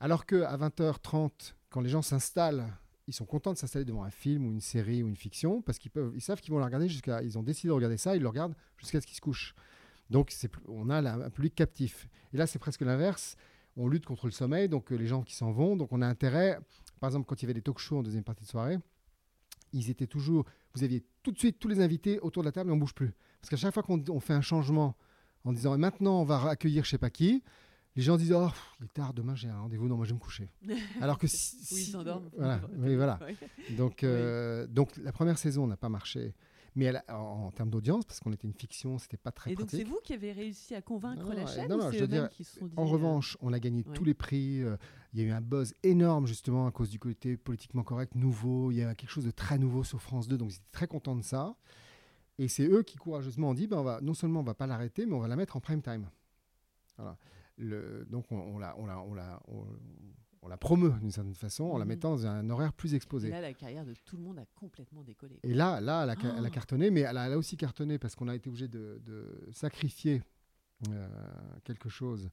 Alors 0.00 0.26
qu'à 0.26 0.56
20h30, 0.56 1.54
quand 1.70 1.80
les 1.80 1.88
gens 1.88 2.02
s'installent, 2.02 2.66
ils 3.06 3.14
sont 3.14 3.24
contents 3.26 3.52
de 3.52 3.58
s'installer 3.58 3.84
devant 3.84 4.04
un 4.04 4.10
film 4.10 4.46
ou 4.46 4.50
une 4.50 4.60
série 4.60 5.02
ou 5.02 5.08
une 5.08 5.16
fiction 5.16 5.62
parce 5.62 5.78
qu'ils 5.78 5.90
savent 6.18 6.40
qu'ils 6.40 6.52
vont 6.52 6.58
la 6.58 6.66
regarder 6.66 6.88
jusqu'à, 6.88 7.22
ils 7.22 7.38
ont 7.38 7.42
décidé 7.42 7.68
de 7.68 7.72
regarder 7.72 7.96
ça, 7.96 8.16
ils 8.16 8.22
le 8.22 8.28
regardent 8.28 8.54
jusqu'à 8.78 9.00
ce 9.00 9.06
qu'ils 9.06 9.16
se 9.16 9.20
couchent. 9.20 9.54
Donc 10.10 10.34
on 10.68 10.90
a 10.90 11.00
un 11.00 11.30
public 11.30 11.54
captif. 11.54 12.08
Et 12.32 12.36
là 12.36 12.46
c'est 12.46 12.58
presque 12.58 12.82
l'inverse. 12.82 13.36
On 13.76 13.88
lutte 13.88 14.06
contre 14.06 14.26
le 14.26 14.32
sommeil, 14.32 14.68
donc 14.68 14.92
euh, 14.92 14.96
les 14.96 15.08
gens 15.08 15.22
qui 15.22 15.34
s'en 15.34 15.50
vont, 15.50 15.76
donc 15.76 15.92
on 15.92 16.00
a 16.00 16.06
intérêt. 16.06 16.58
Par 17.00 17.08
exemple, 17.08 17.26
quand 17.26 17.40
il 17.40 17.44
y 17.44 17.46
avait 17.46 17.54
des 17.54 17.62
talk 17.62 17.78
shows 17.78 17.98
en 17.98 18.02
deuxième 18.02 18.24
partie 18.24 18.44
de 18.44 18.48
soirée, 18.48 18.78
ils 19.72 19.90
étaient 19.90 20.06
toujours. 20.06 20.44
Vous 20.74 20.84
aviez 20.84 21.04
tout 21.22 21.32
de 21.32 21.38
suite 21.38 21.58
tous 21.58 21.68
les 21.68 21.80
invités 21.80 22.18
autour 22.20 22.42
de 22.42 22.48
la 22.48 22.52
table 22.52 22.70
et 22.70 22.72
on 22.72 22.76
bouge 22.76 22.94
plus. 22.94 23.12
Parce 23.40 23.50
qu'à 23.50 23.56
chaque 23.56 23.74
fois 23.74 23.82
qu'on 23.82 24.20
fait 24.20 24.32
un 24.32 24.40
changement 24.40 24.96
en 25.44 25.52
disant 25.52 25.76
maintenant 25.76 26.20
on 26.20 26.24
va 26.24 26.48
accueillir 26.48 26.84
je 26.84 26.90
sais 26.90 26.98
pas 26.98 27.10
qui, 27.10 27.42
les 27.96 28.02
gens 28.02 28.16
disent 28.16 28.32
oh 28.32 28.48
il 28.80 28.86
est 28.86 28.92
tard 28.92 29.12
demain 29.12 29.34
j'ai 29.34 29.48
un 29.48 29.58
rendez-vous 29.58 29.88
non 29.88 29.96
moi 29.96 30.04
je 30.04 30.10
vais 30.10 30.14
me 30.14 30.20
coucher. 30.20 30.50
Alors 31.00 31.18
que 31.18 31.26
si, 31.26 31.56
oui, 31.74 31.82
ils 31.82 31.90
s'endorment. 31.92 32.30
Voilà, 32.36 32.60
oui, 32.78 32.96
voilà. 32.96 33.18
Donc 33.76 34.02
euh, 34.02 34.66
donc 34.66 34.96
la 34.96 35.12
première 35.12 35.38
saison 35.38 35.66
n'a 35.66 35.76
pas 35.76 35.88
marché. 35.88 36.34
Mais 36.76 36.92
en, 37.08 37.52
termes 37.52 37.70
d'audience, 37.70 38.04
parce 38.04 38.18
qu'on 38.18 38.32
était 38.32 38.48
une 38.48 38.54
fiction, 38.54 38.98
c'était 38.98 39.16
pas 39.16 39.30
très 39.30 39.52
Et 39.52 39.54
donc 39.54 39.70
c'est 39.70 39.84
vous 39.84 40.00
qui 40.02 40.12
avez 40.12 40.32
réussi 40.32 40.74
à 40.74 40.82
convaincre 40.82 41.32
la 41.32 41.46
chaîne 41.46 41.68
non, 41.68 41.78
non, 41.78 41.92
je 41.92 42.00
veux 42.00 42.08
dire, 42.08 42.28
En 42.76 42.84
euh, 42.84 42.90
revanche, 42.90 43.36
on 43.40 43.52
a 43.52 43.60
gagné 43.60 43.84
tous 43.84 44.02
les 44.02 44.14
prix. 44.14 44.62
Euh, 44.62 44.76
il 45.12 45.20
y 45.20 45.22
a 45.22 45.26
eu 45.26 45.30
un 45.30 45.40
buzz 45.40 45.74
énorme 45.84 46.26
justement 46.26 46.66
à 46.66 46.72
cause 46.72 46.90
du 46.90 46.98
côté 46.98 47.36
politiquement 47.36 47.84
correct, 47.84 48.16
nouveau. 48.16 48.72
Il 48.72 48.78
y 48.78 48.82
a 48.82 48.94
quelque 48.96 49.10
chose 49.10 49.24
de 49.24 49.30
très 49.30 49.58
nouveau 49.58 49.84
sur 49.84 50.02
France 50.02 50.26
2, 50.26 50.36
donc 50.36 50.50
ils 50.50 50.56
étaient 50.56 50.72
très 50.72 50.88
contents 50.88 51.14
de 51.14 51.22
ça. 51.22 51.54
Et 52.38 52.48
c'est 52.48 52.66
eux 52.66 52.82
qui 52.82 52.96
courageusement 52.96 53.50
ont 53.50 53.54
dit, 53.54 53.68
ben 53.68 53.78
on 53.78 53.84
va, 53.84 54.00
non 54.00 54.14
seulement 54.14 54.40
on 54.40 54.44
va 54.44 54.54
pas 54.54 54.66
l'arrêter, 54.66 55.06
mais 55.06 55.14
on 55.14 55.20
va 55.20 55.28
la 55.28 55.36
mettre 55.36 55.56
en 55.56 55.60
prime 55.60 55.82
time. 55.82 56.08
Voilà. 56.96 57.16
Le, 57.56 58.04
donc 58.10 58.24
on, 58.32 58.36
on 58.36 58.58
l'a, 58.58 58.74
on, 60.44 60.48
la 60.48 60.56
promeut 60.56 60.92
d'une 61.00 61.10
certaine 61.10 61.34
façon 61.34 61.64
en 61.64 61.78
la 61.78 61.84
mhm. 61.84 61.88
mettant 61.88 62.10
dans 62.10 62.26
un 62.26 62.48
horaire 62.50 62.72
plus 62.72 62.94
exposé. 62.94 63.28
Et 63.28 63.30
là, 63.30 63.40
la 63.40 63.54
carrière 63.54 63.84
de 63.84 63.94
tout 64.04 64.16
le 64.16 64.22
monde 64.22 64.38
a 64.38 64.46
complètement 64.54 65.02
décollé. 65.02 65.38
Et 65.42 65.54
là, 65.54 65.80
là, 65.80 66.04
elle 66.04 66.10
a, 66.10 66.36
elle 66.38 66.44
a 66.44 66.48
oh. 66.48 66.52
cartonné, 66.52 66.90
mais 66.90 67.00
elle 67.00 67.16
a, 67.16 67.36
aussi 67.36 67.56
cartonné 67.56 67.98
parce 67.98 68.14
qu'on 68.14 68.28
a 68.28 68.34
été 68.34 68.48
obligé 68.48 68.68
de, 68.68 69.00
sacrifier 69.52 70.22
euh, 70.90 71.08
quelque 71.64 71.88
chose 71.88 72.30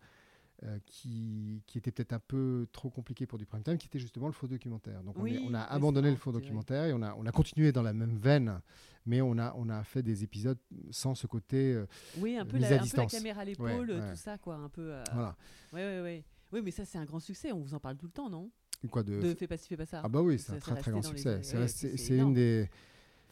euh, 0.63 0.77
qui, 0.86 1.63
qui, 1.65 1.77
était 1.77 1.91
peut-être 1.91 2.13
un 2.13 2.20
peu 2.20 2.68
trop 2.72 2.89
compliqué 2.89 3.25
pour 3.25 3.39
du 3.39 3.46
prime 3.46 3.63
time, 3.63 3.77
qui 3.77 3.88
était 3.88 4.00
justement 4.00 4.27
le 4.27 4.34
faux 4.34 4.48
documentaire. 4.48 5.01
Donc 5.03 5.18
on, 5.18 5.53
a 5.53 5.62
abandonné 5.62 6.12
le 6.12 6.18
faux 6.18 6.32
documentaire 6.32 6.86
et 6.86 6.94
on 6.94 7.01
a, 7.01 7.15
on 7.15 7.25
a 7.25 7.32
continué 7.32 7.72
dans 7.72 7.82
la 7.82 7.94
même 7.94 8.18
veine, 8.18 8.62
mais 9.06 9.22
on 9.22 9.38
a, 9.38 9.56
on 9.58 9.70
a 9.70 9.84
fait 9.84 10.03
des 10.03 10.24
épisodes 10.24 10.60
sans 10.91 11.15
ce 11.15 11.25
côté 11.25 11.74
euh, 11.74 11.88
oui, 12.18 12.38
un 12.38 12.46
peu, 12.46 12.58
la, 12.58 12.68
un 12.68 12.86
peu 12.86 12.98
la 12.98 13.06
caméra 13.08 13.41
à 13.41 13.46
l'épaule, 13.46 13.88
tout 13.88 14.15
ça, 14.15 14.38
quoi, 14.38 14.56
un 14.56 14.70
peu. 14.70 14.94
voilà. 15.13 15.36
Oui, 15.74 15.82
oui, 15.82 16.00
oui. 16.03 16.24
Oui, 16.51 16.62
mais 16.63 16.72
ça, 16.72 16.86
c'est 16.86 16.98
un 16.98 17.05
grand 17.05 17.20
succès. 17.20 17.51
On 17.51 17.60
vous 17.60 17.74
en 17.74 17.79
parle 17.79 17.98
tout 17.98 18.08
le 18.08 18.12
temps, 18.12 18.29
non? 18.29 18.51
Quoi 18.89 19.03
de... 19.03 19.22
de 19.22 19.34
Fais 19.36 19.48
pas 19.48 19.58
ci, 19.58 19.67
fais 19.67 19.77
pas 19.77 19.86
ça. 19.86 20.01
Ah 20.03 20.10
bah 20.10 20.22
oui, 20.22 20.39
c'est 20.39 20.53
un 20.53 20.60
très 20.60 20.75
très 20.75 20.91
grand 20.91 21.01
succès. 21.01 21.41
C'est 21.43 22.17
une 22.17 22.34
des... 22.34 22.70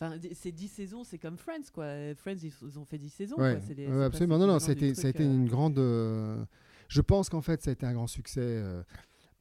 Enfin, 0.01 0.17
c'est 0.33 0.53
10 0.53 0.67
saisons, 0.69 1.03
c'est 1.03 1.17
comme 1.17 1.38
Friends, 1.38 1.71
quoi. 1.73 2.15
Friends, 2.15 2.38
ils 2.41 2.79
ont 2.79 2.85
fait 2.85 2.97
10 2.97 3.09
saisons. 3.09 3.38
Ouais, 3.38 3.59
absolument. 4.03 4.38
Non, 4.38 4.47
non, 4.47 4.59
ça 4.59 4.69
a, 4.69 4.71
été, 4.71 4.95
ça 4.95 5.07
a 5.07 5.09
été 5.09 5.23
une 5.23 5.47
grande... 5.47 5.77
Euh, 5.77 6.43
je 6.88 7.01
pense 7.01 7.29
qu'en 7.29 7.41
fait, 7.41 7.61
ça 7.61 7.69
a 7.69 7.73
été 7.73 7.85
un 7.85 7.93
grand 7.93 8.07
succès 8.07 8.41
euh, 8.41 8.81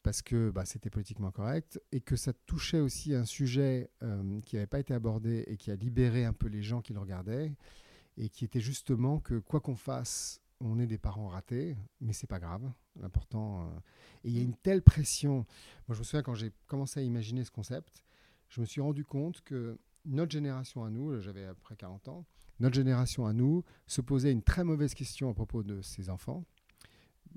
parce 0.02 0.20
que 0.20 0.50
bah, 0.50 0.64
c'était 0.64 0.90
politiquement 0.90 1.30
correct 1.30 1.80
et 1.92 2.00
que 2.00 2.16
ça 2.16 2.32
touchait 2.46 2.80
aussi 2.80 3.14
un 3.14 3.24
sujet 3.24 3.88
euh, 4.02 4.40
qui 4.44 4.56
n'avait 4.56 4.66
pas 4.66 4.80
été 4.80 4.92
abordé 4.94 5.44
et 5.46 5.56
qui 5.56 5.70
a 5.70 5.76
libéré 5.76 6.24
un 6.24 6.32
peu 6.32 6.48
les 6.48 6.62
gens 6.62 6.82
qui 6.82 6.92
le 6.92 6.98
regardaient 6.98 7.52
et 8.16 8.28
qui 8.28 8.44
était 8.44 8.60
justement 8.60 9.20
que 9.20 9.38
quoi 9.38 9.60
qu'on 9.60 9.76
fasse, 9.76 10.40
on 10.60 10.78
est 10.78 10.86
des 10.86 10.98
parents 10.98 11.28
ratés, 11.28 11.76
mais 12.00 12.12
c'est 12.12 12.26
pas 12.26 12.40
grave. 12.40 12.68
L'important. 13.00 13.62
Euh, 13.62 13.78
et 14.24 14.28
il 14.28 14.36
y 14.36 14.40
a 14.40 14.42
une 14.42 14.56
telle 14.56 14.82
pression. 14.82 15.46
Moi, 15.86 15.94
je 15.94 15.98
me 15.98 16.04
souviens 16.04 16.22
quand 16.22 16.34
j'ai 16.34 16.52
commencé 16.66 17.00
à 17.00 17.02
imaginer 17.02 17.44
ce 17.44 17.50
concept, 17.50 18.02
je 18.48 18.60
me 18.60 18.66
suis 18.66 18.80
rendu 18.80 19.04
compte 19.04 19.40
que 19.42 19.78
notre 20.04 20.32
génération 20.32 20.84
à 20.84 20.90
nous, 20.90 21.20
j'avais 21.20 21.44
à 21.44 21.54
peu 21.54 21.60
près 21.60 21.76
40 21.76 22.08
ans, 22.08 22.24
notre 22.60 22.74
génération 22.74 23.26
à 23.26 23.32
nous 23.32 23.64
se 23.86 24.00
posait 24.00 24.32
une 24.32 24.42
très 24.42 24.64
mauvaise 24.64 24.94
question 24.94 25.30
à 25.30 25.34
propos 25.34 25.62
de 25.62 25.80
ses 25.80 26.10
enfants, 26.10 26.44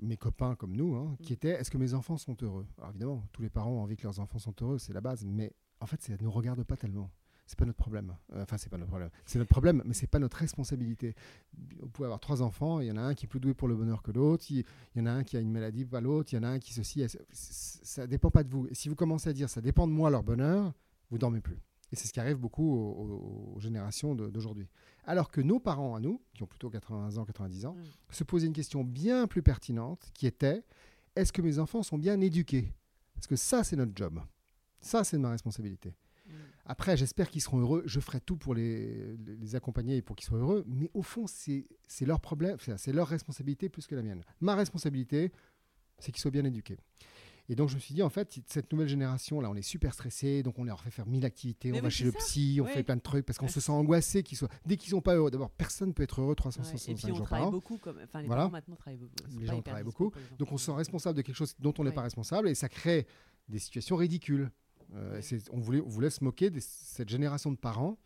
mes 0.00 0.16
copains 0.16 0.56
comme 0.56 0.74
nous, 0.74 0.96
hein, 0.96 1.16
qui 1.22 1.32
mm. 1.32 1.34
était 1.34 1.50
est-ce 1.50 1.70
que 1.70 1.78
mes 1.78 1.94
enfants 1.94 2.16
sont 2.16 2.36
heureux? 2.42 2.66
Alors 2.78 2.90
évidemment, 2.90 3.24
tous 3.32 3.42
les 3.42 3.50
parents 3.50 3.70
ont 3.70 3.82
envie 3.82 3.96
que 3.96 4.02
leurs 4.02 4.20
enfants 4.20 4.38
sont 4.38 4.54
heureux, 4.60 4.78
c'est 4.78 4.92
la 4.92 5.00
base, 5.00 5.24
mais 5.24 5.52
en 5.80 5.86
fait, 5.86 6.02
ça 6.02 6.12
ne 6.12 6.22
nous 6.22 6.30
regarde 6.30 6.62
pas 6.64 6.76
tellement 6.76 7.10
c'est 7.52 7.58
pas 7.58 7.66
notre 7.66 7.76
problème. 7.76 8.16
Euh, 8.32 8.44
enfin, 8.44 8.56
c'est 8.56 8.70
pas 8.70 8.78
notre 8.78 8.88
problème. 8.88 9.10
C'est 9.26 9.38
notre 9.38 9.50
problème, 9.50 9.82
mais 9.84 9.92
c'est 9.92 10.06
pas 10.06 10.18
notre 10.18 10.38
responsabilité. 10.38 11.14
Vous 11.80 11.88
pouvez 11.90 12.06
avoir 12.06 12.18
trois 12.18 12.40
enfants, 12.40 12.80
il 12.80 12.86
y 12.86 12.90
en 12.90 12.96
a 12.96 13.02
un 13.02 13.12
qui 13.12 13.26
est 13.26 13.28
plus 13.28 13.40
doué 13.40 13.52
pour 13.52 13.68
le 13.68 13.76
bonheur 13.76 14.02
que 14.02 14.10
l'autre, 14.10 14.46
il 14.48 14.64
y 14.96 15.00
en 15.00 15.04
a 15.04 15.10
un 15.10 15.22
qui 15.22 15.36
a 15.36 15.40
une 15.40 15.50
maladie, 15.50 15.84
pas 15.84 16.00
l'autre, 16.00 16.32
il 16.32 16.36
y 16.36 16.38
en 16.38 16.44
a 16.44 16.48
un 16.48 16.58
qui 16.58 16.72
ceci. 16.72 17.04
Ça 17.30 18.06
dépend 18.06 18.30
pas 18.30 18.42
de 18.42 18.48
vous. 18.48 18.66
Et 18.68 18.74
si 18.74 18.88
vous 18.88 18.94
commencez 18.94 19.28
à 19.28 19.34
dire 19.34 19.50
ça 19.50 19.60
dépend 19.60 19.86
de 19.86 19.92
moi 19.92 20.08
leur 20.08 20.22
bonheur, 20.22 20.72
vous 21.10 21.18
dormez 21.18 21.42
plus. 21.42 21.58
Et 21.92 21.96
c'est 21.96 22.08
ce 22.08 22.12
qui 22.14 22.20
arrive 22.20 22.38
beaucoup 22.38 22.74
aux, 22.74 23.60
générations 23.60 24.14
d'aujourd'hui. 24.14 24.66
Alors 25.04 25.30
que 25.30 25.42
nos 25.42 25.60
parents 25.60 25.94
à 25.94 26.00
nous, 26.00 26.22
qui 26.32 26.42
ont 26.42 26.46
plutôt 26.46 26.70
80 26.70 27.18
ans, 27.18 27.26
90 27.26 27.66
ans, 27.66 27.74
mm. 27.74 28.14
se 28.14 28.24
posaient 28.24 28.46
une 28.46 28.54
question 28.54 28.82
bien 28.82 29.26
plus 29.26 29.42
pertinente 29.42 30.10
qui 30.14 30.26
était 30.26 30.64
est-ce 31.16 31.34
que 31.34 31.42
mes 31.42 31.58
enfants 31.58 31.82
sont 31.82 31.98
bien 31.98 32.18
éduqués? 32.18 32.72
Parce 33.12 33.26
que 33.26 33.36
ça, 33.36 33.62
c'est 33.62 33.76
notre 33.76 33.92
job. 33.94 34.22
Ça, 34.80 35.04
c'est 35.04 35.18
ma 35.18 35.32
responsabilité. 35.32 35.94
Après, 36.64 36.96
j'espère 36.96 37.28
qu'ils 37.28 37.42
seront 37.42 37.58
heureux. 37.58 37.82
Je 37.86 38.00
ferai 38.00 38.20
tout 38.20 38.36
pour 38.36 38.54
les, 38.54 39.16
les 39.16 39.56
accompagner 39.56 39.96
et 39.96 40.02
pour 40.02 40.16
qu'ils 40.16 40.26
soient 40.26 40.38
heureux. 40.38 40.64
Mais 40.66 40.90
au 40.94 41.02
fond, 41.02 41.26
c'est 41.26 41.66
leur 42.02 42.20
problème, 42.20 42.56
c'est 42.76 42.92
leur 42.92 43.08
responsabilité 43.08 43.68
plus 43.68 43.86
que 43.86 43.94
la 43.94 44.02
mienne. 44.02 44.22
Ma 44.40 44.54
responsabilité, 44.54 45.32
c'est 45.98 46.12
qu'ils 46.12 46.20
soient 46.20 46.30
bien 46.30 46.44
éduqués. 46.44 46.78
Et 47.48 47.56
donc, 47.56 47.68
je 47.68 47.74
me 47.74 47.80
suis 47.80 47.94
dit, 47.94 48.02
en 48.02 48.08
fait, 48.08 48.38
cette 48.46 48.72
nouvelle 48.72 48.88
génération, 48.88 49.40
là, 49.40 49.50
on 49.50 49.54
est 49.56 49.62
super 49.62 49.92
stressé, 49.92 50.42
donc 50.42 50.58
on 50.58 50.64
leur 50.64 50.80
fait 50.80 50.90
faire 50.90 51.06
mille 51.06 51.24
activités, 51.24 51.72
on 51.72 51.80
va 51.80 51.90
chez 51.90 52.04
le 52.04 52.12
psy, 52.12 52.60
on 52.62 52.66
fait 52.66 52.84
plein 52.84 52.96
de 52.96 53.00
trucs 53.00 53.26
parce 53.26 53.38
qu'on 53.38 53.48
se 53.48 53.60
sent 53.60 53.72
angoissé 53.72 54.22
qu'ils 54.22 54.38
soient. 54.38 54.48
Dès 54.64 54.76
qu'ils 54.76 54.90
sont 54.90 55.00
pas 55.00 55.16
heureux, 55.16 55.30
d'abord, 55.30 55.50
personne 55.50 55.88
ne 55.88 55.92
peut 55.92 56.04
être 56.04 56.20
heureux 56.20 56.34
365 56.34 57.14
jours 57.14 57.28
par 57.28 57.48
an. 57.48 57.50
Beaucoup, 57.50 57.78
comme... 57.78 57.98
enfin, 58.02 58.22
les 58.22 58.28
voilà. 58.28 58.48
maintenant 58.48 58.76
travaillent 58.76 58.98
beaucoup. 58.98 59.38
Les 59.38 59.46
gens 59.46 59.60
travaillent 59.60 59.82
beaucoup. 59.82 60.12
Donc, 60.38 60.52
on 60.52 60.56
se 60.56 60.66
sent 60.66 60.72
responsable 60.72 61.16
de 61.16 61.22
quelque 61.22 61.36
chose 61.36 61.54
dont 61.58 61.74
on 61.78 61.84
n'est 61.84 61.92
pas 61.92 62.02
responsable 62.02 62.48
et 62.48 62.54
ça 62.54 62.68
crée 62.68 63.06
des 63.48 63.58
situations 63.58 63.96
ridicules. 63.96 64.50
Euh, 64.94 65.20
on, 65.52 65.58
voulait, 65.58 65.80
on 65.80 65.88
voulait 65.88 66.10
se 66.10 66.22
moquer 66.22 66.50
de 66.50 66.60
cette 66.60 67.08
génération 67.08 67.50
de 67.50 67.56
parents 67.56 67.98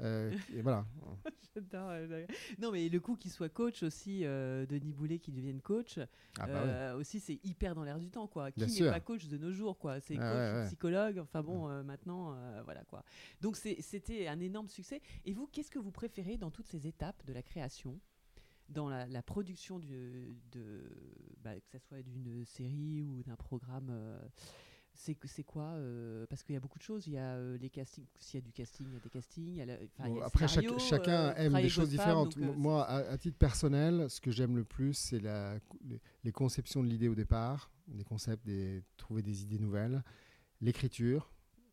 Euh, 0.00 0.32
et 0.52 0.60
voilà. 0.60 0.84
J'adore, 1.54 1.90
euh, 1.90 2.26
non, 2.58 2.72
mais 2.72 2.88
le 2.88 2.98
coup 2.98 3.14
qu'il 3.14 3.30
soit 3.30 3.48
coach 3.48 3.84
aussi, 3.84 4.24
euh, 4.24 4.66
Denis 4.66 4.92
Boulet 4.92 5.20
qui 5.20 5.30
devienne 5.30 5.60
coach, 5.60 6.00
Ah 6.40 6.48
bah 6.48 6.52
euh, 6.52 6.96
aussi 6.96 7.20
c'est 7.20 7.38
hyper 7.44 7.76
dans 7.76 7.84
l'air 7.84 8.00
du 8.00 8.10
temps, 8.10 8.26
quoi. 8.26 8.50
Qui 8.50 8.66
n'est 8.82 8.90
pas 8.90 8.98
coach 8.98 9.28
de 9.28 9.38
nos 9.38 9.52
jours, 9.52 9.78
quoi? 9.78 10.00
C'est 10.00 10.16
Ah 10.18 10.32
coach, 10.32 10.54
ouais. 10.62 10.66
psychologue, 10.66 11.18
enfin 11.20 11.42
bon, 11.44 11.68
euh, 11.68 11.84
maintenant, 11.84 12.36
voilà, 12.64 12.82
quoi. 12.84 13.04
Donc 13.40 13.56
c'était 13.56 14.26
un 14.26 14.40
énorme 14.40 14.68
succès. 14.68 15.00
Et 15.26 15.32
vous, 15.32 15.46
qu'est-ce 15.46 15.70
que 15.70 15.78
vous 15.78 15.92
préférez 15.92 16.38
dans 16.38 16.50
toutes 16.50 16.66
ces 16.66 16.88
étapes 16.88 17.24
de 17.24 17.32
la 17.32 17.42
création? 17.42 18.00
Dans 18.70 18.88
la, 18.88 19.06
la 19.06 19.22
production 19.22 19.78
du, 19.78 20.36
de, 20.50 20.90
bah, 21.38 21.54
que 21.60 21.68
ce 21.70 21.78
soit 21.78 22.02
d'une 22.02 22.44
série 22.46 23.02
ou 23.02 23.22
d'un 23.22 23.36
programme 23.36 23.92
c'est 24.94 25.16
c'est 25.24 25.42
quoi 25.44 25.64
euh, 25.74 26.24
Parce 26.30 26.42
qu'il 26.42 26.54
y 26.54 26.56
a 26.56 26.60
beaucoup 26.60 26.78
de 26.78 26.84
choses. 26.84 27.06
Il 27.06 27.12
y 27.14 27.18
a 27.18 27.34
euh, 27.34 27.58
les 27.58 27.68
castings. 27.70 28.06
S'il 28.18 28.40
y 28.40 28.42
a 28.42 28.46
du 28.46 28.52
casting, 28.52 28.86
il 28.88 28.94
y 28.94 28.96
a 28.96 29.00
des 29.00 29.10
castings. 29.10 29.46
il 29.48 29.56
y 29.56 29.62
a 29.62 29.66
la- 29.66 29.74
enfin, 29.74 30.04
il 30.04 30.06
y 30.06 30.08
Bon, 30.10 30.16
a 30.16 30.20
le 30.20 30.26
après, 30.26 30.48
chaque- 30.48 30.78
chacun 30.78 31.12
euh, 31.30 31.34
aime 31.36 31.52
des 31.54 31.68
choses 31.68 31.90
différentes. 31.90 32.38
donc, 32.38 32.56
Moi, 32.56 32.84
à, 32.84 32.96
à 33.10 33.18
titre 33.18 33.36
personnel, 33.36 34.06
ce 34.08 34.20
que 34.20 34.30
j'aime 34.30 34.56
le 34.56 34.64
plus, 34.64 34.94
c'est 34.94 35.20
la- 35.20 35.58
les, 35.84 36.00
les 36.22 36.32
conceptions 36.32 36.82
de 36.82 36.88
l'idée 36.88 37.08
au 37.08 37.14
départ, 37.14 37.70
des 37.88 38.04
concepts, 38.04 38.46
des, 38.46 38.82
trouver 38.96 39.22
des 39.22 39.42
idées 39.42 39.58
nouvelles, 39.58 40.02
l'écriture. 40.60 41.30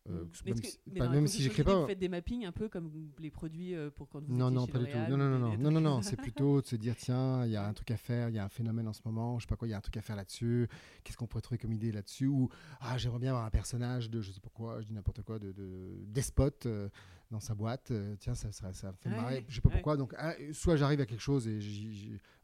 Euh, 0.08 0.24
Mm. 0.24 0.30
que- 0.30 0.44
même 0.46 0.56
si, 0.56 0.62
que- 0.62 0.78
mais 0.92 0.98
pas- 0.98 1.08
même 1.08 1.26
si 1.28 1.42
j'écris 1.42 1.62
pas. 1.62 1.80
Vous 1.80 1.86
faites 1.86 1.98
des 1.98 2.08
mappings 2.08 2.44
un 2.44 2.52
peu 2.52 2.68
comme 2.68 2.90
les 3.20 3.30
produits 3.30 3.74
euh, 3.74 3.90
pour 3.90 4.08
quand 4.08 4.20
vous 4.20 4.34
Non, 4.34 4.50
non, 4.50 4.66
chez 4.66 4.72
pas 4.72 4.78
du 4.80 4.86
tout. 4.86 4.98
Non, 5.10 5.16
non, 5.16 5.38
non, 5.38 5.56
non, 5.56 5.70
non, 5.70 5.80
non, 5.80 6.02
c'est 6.02 6.16
plutôt 6.16 6.60
de 6.60 6.66
se 6.66 6.76
dire 6.76 6.96
tiens, 6.96 7.44
il 7.46 7.52
y 7.52 7.56
a 7.56 7.64
un 7.66 7.72
truc 7.72 7.90
à 7.92 7.96
faire, 7.96 8.28
il 8.28 8.34
y 8.34 8.38
a 8.38 8.44
un 8.44 8.48
phénomène 8.48 8.88
en 8.88 8.92
ce 8.92 9.00
moment, 9.04 9.38
je 9.38 9.44
sais 9.44 9.48
pas 9.48 9.56
quoi, 9.56 9.68
il 9.68 9.70
y 9.70 9.74
a 9.74 9.78
un 9.78 9.80
truc 9.80 9.96
à 9.96 10.02
faire 10.02 10.16
là-dessus, 10.16 10.68
qu'est-ce 11.04 11.16
qu'on 11.16 11.26
pourrait 11.26 11.42
trouver 11.42 11.58
comme 11.58 11.72
idée 11.72 11.92
là-dessus, 11.92 12.26
ou 12.26 12.48
ah, 12.80 12.98
j'aimerais 12.98 13.20
bien 13.20 13.30
avoir 13.30 13.44
un 13.46 13.50
personnage 13.50 14.10
de, 14.10 14.20
je 14.20 14.32
sais 14.32 14.40
pas 14.40 14.50
quoi, 14.52 14.80
je 14.80 14.86
dis 14.86 14.92
n'importe 14.94 15.22
quoi, 15.22 15.38
de, 15.38 15.52
de 15.52 15.94
despote 16.08 16.66
euh, 16.66 16.88
dans 17.32 17.40
sa 17.40 17.54
boîte, 17.54 17.90
euh, 17.90 18.14
tiens, 18.20 18.34
ça, 18.34 18.52
ça, 18.52 18.72
ça 18.72 18.92
me 18.92 18.96
fait 18.98 19.08
Ouais, 19.08 19.16
marrer, 19.16 19.44
je 19.48 19.54
sais 19.56 19.60
pas 19.60 19.68
ouais. 19.70 19.74
pourquoi, 19.76 19.96
donc 19.96 20.14
ah, 20.18 20.34
soit 20.52 20.76
j'arrive 20.76 21.00
à 21.00 21.06
quelque 21.06 21.20
chose 21.22 21.48
et 21.48 21.58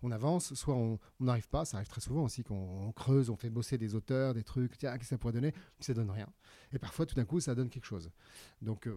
on 0.03 0.11
avance, 0.11 0.55
soit 0.55 0.75
on 0.75 0.99
n'arrive 1.21 1.49
pas, 1.49 1.65
ça 1.65 1.77
arrive 1.77 1.89
très 1.89 2.01
souvent 2.01 2.25
aussi, 2.25 2.43
qu'on 2.43 2.89
on 2.89 2.93
creuse, 2.93 3.31
on 3.31 3.37
fait 3.37 3.51
bosser 3.51 3.79
des 3.79 3.95
auteurs, 3.95 4.35
des 4.35 4.43
trucs, 4.43 4.77
tiens, 4.79 4.93
qu'est-ce 4.93 5.01
que 5.03 5.07
ça 5.11 5.19
pourrait 5.19 5.35
donner, 5.35 5.53
ça 5.79 5.95
donne 5.95 6.11
rien. 6.11 6.27
Et 6.73 6.79
parfois, 6.79 7.07
tout 7.07 7.15
d'un 7.15 7.25
coup, 7.27 7.39
ça 7.39 7.55
donne 7.55 7.69
quelque 7.69 7.85
chose. 7.85 8.11
Donc, 8.63 8.89
euh, 8.89 8.97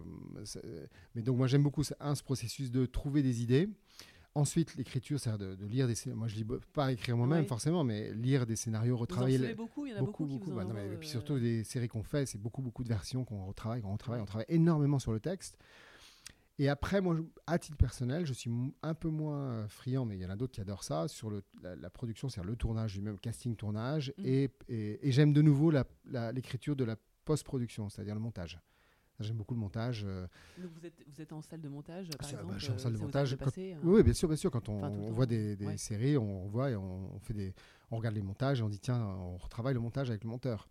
mais 1.14 1.22
donc 1.22 1.36
moi 1.36 1.46
j'aime 1.46 1.62
beaucoup 1.62 1.82
un, 2.00 2.14
ce 2.14 2.22
processus 2.22 2.70
de 2.70 2.86
trouver 2.86 3.22
des 3.22 3.42
idées. 3.42 3.68
Ensuite, 4.34 4.76
l'écriture, 4.76 5.20
c'est 5.20 5.36
de, 5.36 5.54
de 5.54 5.66
lire 5.66 5.86
des 5.86 5.94
scénarios. 5.94 6.18
Moi, 6.20 6.28
je 6.28 6.36
lis 6.36 6.44
bo- 6.44 6.58
pas 6.72 6.90
écrire 6.90 7.16
moi-même 7.18 7.44
forcément, 7.44 7.84
mais 7.84 8.14
lire 8.14 8.46
des 8.46 8.56
scénarios, 8.56 8.94
Vous 8.94 8.98
en 8.98 9.02
retravailler. 9.02 9.36
les- 9.38 9.54
beaucoup, 9.54 9.84
il 9.84 9.90
y 9.90 9.94
en 9.94 9.98
a 9.98 10.00
beaucoup, 10.00 10.26
qui 10.26 10.38
vous 10.38 10.52
en 10.52 10.54
bah, 10.56 10.64
non, 10.64 10.74
Et 10.76 10.96
puis 10.96 11.08
euh, 11.08 11.10
surtout 11.10 11.38
des 11.38 11.64
séries 11.64 11.88
qu'on 11.88 12.02
fait, 12.02 12.24
c'est 12.24 12.38
beaucoup, 12.40 12.62
beaucoup 12.62 12.82
de 12.82 12.88
versions 12.88 13.24
qu'on 13.26 13.44
retravaille, 13.44 13.82
qu'on 13.82 13.92
retravaille. 13.92 14.22
On 14.22 14.24
travaille 14.26 14.46
énormément 14.48 14.98
sur 14.98 15.12
le 15.12 15.20
texte. 15.20 15.58
Et 16.58 16.68
après, 16.70 17.00
moi, 17.02 17.16
à 17.46 17.58
titre 17.58 17.76
personnel, 17.76 18.24
je 18.24 18.32
suis 18.32 18.50
un 18.82 18.94
peu 18.94 19.08
moins 19.08 19.50
euh, 19.52 19.68
friand, 19.68 20.06
mais 20.06 20.16
il 20.16 20.22
y 20.22 20.26
en 20.26 20.30
a 20.30 20.36
d'autres 20.36 20.52
qui 20.52 20.60
adorent 20.62 20.84
ça, 20.84 21.08
sur 21.08 21.28
le- 21.28 21.42
la, 21.62 21.76
la 21.76 21.90
production, 21.90 22.28
c'est-à-dire 22.30 22.50
le 22.50 22.56
tournage 22.56 22.94
lui-même, 22.94 23.18
casting-tournage, 23.18 24.14
Mm. 24.16 24.22
et, 24.26 24.50
et- 24.68 25.08
et 25.08 25.12
j'aime 25.12 25.32
de 25.34 25.42
nouveau 25.42 25.70
l'écriture 26.32 26.74
de 26.76 26.84
la 26.84 26.96
post-production, 27.26 27.88
c'est-à-dire 27.90 28.14
le 28.14 28.20
montage. 28.20 28.58
J'aime 29.22 29.36
beaucoup 29.36 29.54
le 29.54 29.60
montage. 29.60 30.04
euh, 30.06 30.26
Donc 30.58 30.70
vous 30.72 30.86
êtes, 30.86 31.02
vous 31.06 31.20
êtes 31.20 31.32
en 31.32 31.40
salle 31.42 31.60
de 31.60 31.68
montage, 31.68 32.08
par 32.10 32.28
Ah, 32.32 32.42
bah, 32.44 32.54
je 32.58 32.62
suis 32.64 32.72
en 32.72 32.74
euh, 32.74 32.78
salle 32.78 32.92
de 32.94 32.98
montage, 32.98 33.28
arrive 33.34 33.38
de 33.38 33.44
quand- 33.44 33.60
hein 33.60 33.80
Oui, 33.84 33.94
oui, 33.96 34.02
bien 34.02 34.12
sûr, 34.12 34.28
bien 34.28 34.36
sûr. 34.36 34.50
Quand 34.50 34.68
on, 34.68 34.78
Enfin, 34.78 34.90
voit 35.12 35.26
des, 35.26 35.56
des 35.56 35.66
ouais. 35.66 35.76
séries, 35.76 36.16
on 36.16 36.46
voit 36.48 36.70
et 36.70 36.76
on, 36.76 37.18
fait 37.20 37.34
des, 37.34 37.54
on 37.90 37.96
regarde 37.96 38.14
les 38.14 38.22
montages 38.22 38.60
et 38.60 38.62
on 38.62 38.68
dit 38.68 38.78
tiens, 38.80 39.00
on 39.02 39.36
retravaille 39.38 39.74
le 39.74 39.80
montage 39.80 40.10
avec 40.10 40.24
le 40.24 40.30
monteur. 40.30 40.68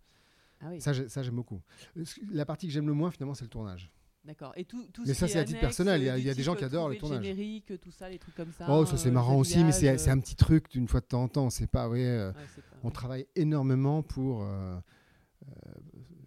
Ah 0.60 0.66
oui, 0.70 0.80
Ça, 0.80 0.92
j'ai- 0.92 1.08
ça 1.08 1.22
j'aime 1.22 1.34
beaucoup. 1.36 1.60
Euh, 1.96 2.04
La 2.30 2.46
partie 2.46 2.66
que 2.68 2.72
j'aime 2.72 2.86
le 2.86 2.92
moins, 2.94 3.10
finalement, 3.10 3.34
c'est 3.34 3.44
le 3.44 3.50
tournage. 3.50 3.90
d'accord. 4.24 4.52
Et 4.56 4.64
tout, 4.64 4.86
tout 4.92 5.02
Mais 5.04 5.14
ça, 5.14 5.26
c'est 5.26 5.38
est 5.38 5.40
à 5.40 5.44
titre 5.44 5.58
personnel. 5.58 6.00
Il 6.00 6.04
y 6.04 6.08
a- 6.08 6.14
euh, 6.14 6.18
y 6.20 6.34
des 6.34 6.42
gens 6.44 6.54
qui 6.54 6.62
adorent 6.64 6.88
le 6.88 6.96
tournage. 6.98 7.24
générique, 7.24 7.72
tout 7.80 7.90
ça, 7.90 8.08
les 8.08 8.18
trucs 8.20 8.36
comme 8.36 8.52
ça. 8.52 8.66
oh, 8.70 8.86
ça 8.86 8.96
c'est 8.96 9.08
euh, 9.08 9.12
marrant 9.12 9.36
aussi, 9.36 9.64
mais 9.64 9.72
c'est 9.72 10.08
un 10.10 10.20
petit 10.20 10.36
truc 10.36 10.70
d'une 10.70 10.86
fois 10.86 11.00
de 11.00 11.06
temps 11.06 11.24
en 11.24 11.28
temps. 11.28 11.50
C'est 11.50 11.66
pas, 11.66 11.86
euh, 11.88 12.30
ouais, 12.30 12.32
pas- 12.32 12.40
on 12.84 12.90
travaille 12.92 13.26
énormément 13.34 14.02
pour. 14.04 14.44
euh, 14.44 14.76
euh, 15.48 15.72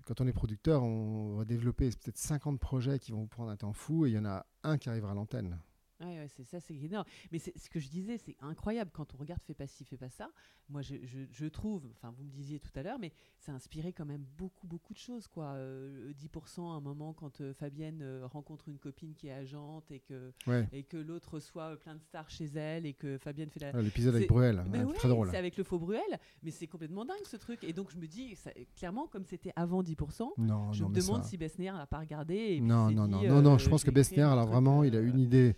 quand 0.05 0.21
on 0.21 0.27
est 0.27 0.33
producteur, 0.33 0.83
on 0.83 1.35
va 1.37 1.45
développer 1.45 1.89
peut-être 1.89 2.17
50 2.17 2.59
projets 2.59 2.99
qui 2.99 3.11
vont 3.11 3.21
vous 3.21 3.27
prendre 3.27 3.49
un 3.49 3.57
temps 3.57 3.73
fou 3.73 4.05
et 4.05 4.09
il 4.09 4.15
y 4.15 4.19
en 4.19 4.25
a 4.25 4.45
un 4.63 4.77
qui 4.77 4.89
arrivera 4.89 5.11
à 5.11 5.15
l'antenne. 5.15 5.59
Ouais, 6.01 6.19
ouais, 6.19 6.27
c'est 6.27 6.43
ça, 6.43 6.59
c'est 6.59 6.75
énorme. 6.75 7.05
Mais 7.31 7.39
c'est 7.39 7.57
ce 7.57 7.69
que 7.69 7.79
je 7.79 7.87
disais, 7.87 8.17
c'est 8.17 8.35
incroyable 8.41 8.91
quand 8.93 9.13
on 9.15 9.17
regarde 9.17 9.41
Fais 9.45 9.53
pas 9.53 9.67
ci, 9.67 9.85
fais 9.85 9.97
pas 9.97 10.09
ça. 10.09 10.29
Moi, 10.69 10.81
je, 10.81 10.95
je, 11.03 11.19
je 11.31 11.45
trouve, 11.45 11.87
enfin, 11.91 12.13
vous 12.17 12.23
me 12.23 12.29
disiez 12.31 12.59
tout 12.59 12.71
à 12.75 12.81
l'heure, 12.83 12.97
mais 12.99 13.13
ça 13.39 13.51
a 13.51 13.55
inspiré 13.55 13.93
quand 13.93 14.05
même 14.05 14.25
beaucoup, 14.37 14.65
beaucoup 14.67 14.93
de 14.93 14.97
choses, 14.97 15.27
quoi. 15.27 15.53
Euh, 15.53 16.11
10% 16.13 16.71
à 16.71 16.75
un 16.75 16.79
moment 16.81 17.13
quand 17.13 17.39
euh, 17.41 17.53
Fabienne 17.53 18.01
euh, 18.01 18.25
rencontre 18.25 18.67
une 18.67 18.79
copine 18.79 19.13
qui 19.13 19.27
est 19.27 19.31
agente 19.33 19.89
et 19.91 19.99
que, 19.99 20.33
Ouais. 20.47 20.67
et 20.73 20.83
que 20.83 20.97
l'autre 20.97 21.35
reçoit 21.35 21.73
euh, 21.73 21.75
plein 21.75 21.95
de 21.95 22.01
stars 22.01 22.29
chez 22.29 22.45
elle 22.55 22.85
et 22.85 22.93
que 22.93 23.17
Fabienne 23.17 23.49
fait 23.49 23.59
la. 23.59 23.71
Ah, 23.73 23.81
L'épisode 23.81 24.15
avec 24.15 24.27
Bruel, 24.27 24.63
Mais 24.69 24.83
ouais, 24.83 24.93
très 24.95 25.07
drôle. 25.09 25.29
C'est 25.31 25.37
avec 25.37 25.55
le 25.55 25.63
faux 25.63 25.79
Bruel, 25.79 26.01
mais 26.43 26.51
c'est 26.51 26.67
complètement 26.67 27.05
dingue 27.05 27.25
ce 27.25 27.37
truc. 27.37 27.63
Et 27.63 27.71
donc 27.73 27.91
je 27.91 27.97
me 27.97 28.07
dis, 28.07 28.35
ça- 28.35 28.51
clairement, 28.75 29.07
comme 29.07 29.23
c'était 29.25 29.53
avant 29.55 29.83
10%, 29.83 30.33
Non, 30.37 30.73
je 30.73 30.83
non, 30.83 30.89
me 30.89 30.95
demande 30.95 31.23
ça- 31.23 31.29
si 31.29 31.37
Bessner 31.37 31.71
n'a 31.71 31.85
pas 31.87 31.99
regardé. 31.99 32.35
Et 32.35 32.59
Non, 32.61 32.89
non, 32.91 33.05
dit, 33.07 33.11
non, 33.13 33.23
non, 33.23 33.41
non, 33.41 33.57
je 33.57 33.69
pense 33.69 33.83
que 33.83 33.91
un 34.21 34.31
alors 34.31 34.47
vraiment, 34.47 34.83
il 34.83 34.95
a 34.95 34.99
une 34.99 35.19
idée 35.19 35.55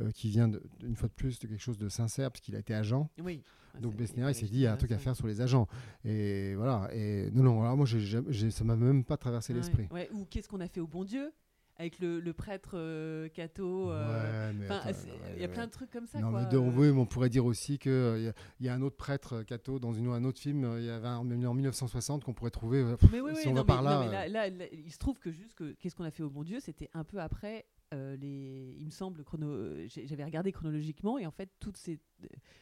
euh, 0.00 0.10
qui 0.10 0.28
vient, 0.28 0.48
de- 0.48 0.62
une 0.82 0.96
fois 0.96 1.08
de 1.08 1.14
plus, 1.14 1.38
de 1.38 1.46
quelque 1.46 1.60
chose 1.62 1.78
de 1.78 1.88
sincère, 1.88 2.30
parce 2.30 2.40
qu'il 2.40 2.56
a 2.56 2.58
été 2.58 2.74
agent. 2.74 3.08
Oui. 3.22 3.42
Donc 3.80 3.94
Bessner, 3.94 4.26
il 4.28 4.34
s'est 4.34 4.46
dit, 4.46 4.54
il 4.54 4.60
y 4.60 4.66
a 4.66 4.72
un 4.72 4.76
truc 4.76 4.90
à 4.92 4.98
faire 4.98 5.14
sur 5.14 5.26
les 5.28 5.40
agents. 5.40 5.68
Et 6.04 6.54
voilà. 6.56 6.88
Et 6.92 7.30
non, 7.32 7.42
non, 7.44 7.62
alors 7.62 7.76
moi, 7.76 7.86
j'ai 7.86 8.50
ça 8.50 8.64
m'a 8.64 8.74
même 8.76 9.04
pas 9.04 9.16
traversé 9.16 9.52
Ouais, 9.52 9.58
l'esprit. 9.60 9.86
ouais. 9.92 10.08
Ou 10.12 10.24
qu'est-ce 10.24 10.48
qu'on 10.48 10.60
a 10.60 10.66
fait 10.68 10.80
au 10.80 10.86
bon 10.88 11.04
Dieu? 11.04 11.32
Avec 11.76 11.98
le, 11.98 12.20
le 12.20 12.32
prêtre 12.34 12.72
euh, 12.74 13.28
Cato. 13.30 13.90
euh, 13.90 14.52
Ouais, 14.52 14.66
attends, 14.68 14.86
ouais, 14.88 14.94
il 15.36 15.40
y 15.40 15.44
a 15.46 15.48
plein 15.48 15.64
de 15.66 15.70
trucs 15.70 15.90
comme 15.90 16.06
ça. 16.06 16.20
Non, 16.20 16.30
quoi, 16.30 16.42
mais 16.42 16.48
de- 16.50 16.58
euh. 16.58 16.72
oui, 16.76 16.92
mais 16.92 17.00
on 17.00 17.06
pourrait 17.06 17.30
dire 17.30 17.46
aussi 17.46 17.78
qu'il 17.78 17.90
y, 17.92 18.28
a- 18.28 18.34
il 18.58 18.66
y 18.66 18.68
a 18.68 18.74
un 18.74 18.82
autre 18.82 18.96
prêtre, 18.98 19.36
euh, 19.36 19.44
Cato, 19.44 19.78
dans 19.78 19.94
une, 19.94 20.08
un 20.08 20.24
autre 20.24 20.38
film, 20.38 20.64
euh, 20.64 20.78
il 20.78 20.84
y 20.84 20.90
avait 20.90 21.06
un, 21.08 21.16
en 21.16 21.24
1960 21.54 22.22
qu'on 22.24 22.34
pourrait 22.34 22.50
trouver. 22.50 22.80
euh, 22.80 22.96
Mais 23.10 23.22
oui, 23.22 23.30
oui, 23.34 23.40
si 23.40 23.48
on 23.48 23.52
non, 23.52 23.62
va 23.62 23.64
par 23.64 23.82
mais- 23.82 23.88
là. 23.88 23.94
non, 23.94 24.00
mais 24.00 24.06
euh, 24.08 24.10
là, 24.10 24.28
là, 24.28 24.50
là, 24.50 24.64
il 24.72 24.92
se 24.92 24.98
trouve 24.98 25.18
que 25.18 25.30
juste 25.32 25.54
que 25.54 25.72
qu'est-ce 25.72 25.94
qu'on 25.96 26.04
a 26.04 26.10
fait 26.10 26.22
au 26.22 26.28
bon 26.28 26.42
Dieu, 26.42 26.58
c'était 26.60 26.90
un 26.92 27.04
peu 27.04 27.18
après 27.18 27.64
euh, 27.92 28.16
les. 28.16 28.76
Il 28.78 28.86
me 28.86 28.90
semble 28.90 29.24
chrono. 29.24 29.48
euh, 29.48 29.86
J'avais 30.04 30.24
regardé 30.24 30.52
chronologiquement 30.52 31.18
et 31.18 31.26
en 31.26 31.30
fait 31.30 31.48
toutes 31.58 31.76
ces. 31.76 31.98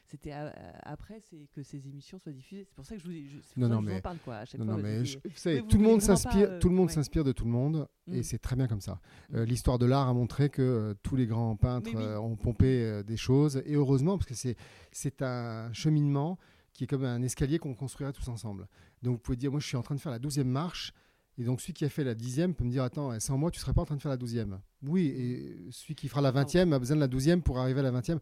C'était 0.07 0.33
après 0.83 1.21
c'est 1.29 1.49
que 1.53 1.63
ces 1.63 1.87
émissions 1.89 2.19
soient 2.19 2.33
diffusées. 2.33 2.65
C'est 2.65 2.75
pour 2.75 2.87
ça 2.87 2.97
que 2.97 3.03
je 3.03 3.07
vous, 3.07 3.13
je, 3.13 3.37
pour 3.39 3.59
Non, 3.59 3.69
ça 3.69 3.75
non, 3.75 3.81
que 3.81 3.85
je 3.85 3.89
vous 3.89 3.93
en 3.93 3.95
mais- 3.97 4.01
parle 4.01 4.19
quoi. 4.25 4.37
À 4.37 4.45
chaque 4.45 4.61
Non, 4.61 4.75
fois. 4.75 4.83
mais 4.83 5.05
je 5.05 5.19
vous 5.19 5.31
savez, 5.35 5.61
vous 5.61 5.67
tout 5.69 5.77
le 5.79 5.83
monde 5.85 6.01
s'inspire, 6.01 6.51
euh, 6.51 6.59
tout 6.59 6.69
le 6.69 6.75
monde 6.75 6.87
ouais. 6.89 6.93
s'inspire 6.95 7.25
de 7.25 7.33
tout 7.33 7.45
le 7.45 7.51
monde, 7.51 7.89
et 8.11 8.23
c'est 8.23 8.39
très 8.39 8.57
bien 8.57 8.67
comme 8.69 8.81
ça. 8.81 9.01
Euh, 9.35 9.43
Mm. 9.45 9.49
L'histoire 9.49 9.79
de 9.79 9.87
l'art 9.87 10.09
a 10.09 10.15
montré 10.15 10.49
que 10.49 10.63
euh, 10.63 10.95
tous 11.03 11.17
les 11.17 11.27
grands 11.27 11.57
peintres 11.57 11.91
Mais 11.93 11.99
oui. 11.99 12.05
euh, 12.05 12.21
ont 12.21 12.37
pompé 12.37 12.83
euh, 12.85 13.03
des 13.03 13.17
choses, 13.17 13.63
et 13.67 13.75
heureusement 13.75 14.17
parce 14.17 14.29
que 14.29 14.35
c'est 14.35 14.57
c'est 14.93 15.23
un 15.23 15.73
cheminement 15.73 16.39
qui 16.73 16.85
est 16.85 16.87
comme 16.87 17.05
un 17.05 17.23
escalier 17.23 17.59
qu'on 17.59 17.75
construira 17.75 18.13
tous 18.13 18.29
ensemble. 18.29 18.67
Donc 19.03 19.15
vous 19.15 19.19
pouvez 19.19 19.37
dire, 19.37 19.51
moi 19.51 19.61
je 19.61 19.67
suis 19.67 19.77
en 19.77 19.83
train 19.83 19.95
de 19.97 20.01
faire 20.01 20.13
la 20.13 20.19
douzième 20.19 20.49
marche. 20.49 20.93
Et 21.39 21.45
donc 21.45 21.61
celui 21.61 21.73
qui 21.73 21.85
a 21.85 21.89
fait 21.89 22.05
la 22.05 22.15
dixième 22.15 22.53
peut 22.55 22.65
me 22.65 22.71
dire 22.71 22.83
attends 22.83 23.19
sans 23.21 23.39
moi 23.39 23.51
tu 23.51 23.61
serais 23.61 23.73
pas 23.73 23.83
en 23.83 23.87
train 23.87 23.97
de 23.97 24.03
faire 24.03 24.11
la 24.11 24.17
douzième. 24.17 24.61
Oui 24.83 25.07
et 25.07 25.57
celui 25.71 25.95
qui 25.95 26.09
fera 26.09 26.21
la 26.21 26.31
vingtième 26.33 26.73
a 26.73 26.79
besoin 26.79 26.97
de 26.97 27.01
la 27.01 27.09
douzième 27.09 27.43
pour 27.43 27.59
arriver 27.59 27.81
à 27.81 27.85
la 27.85 27.91
vingtième. 27.93 28.19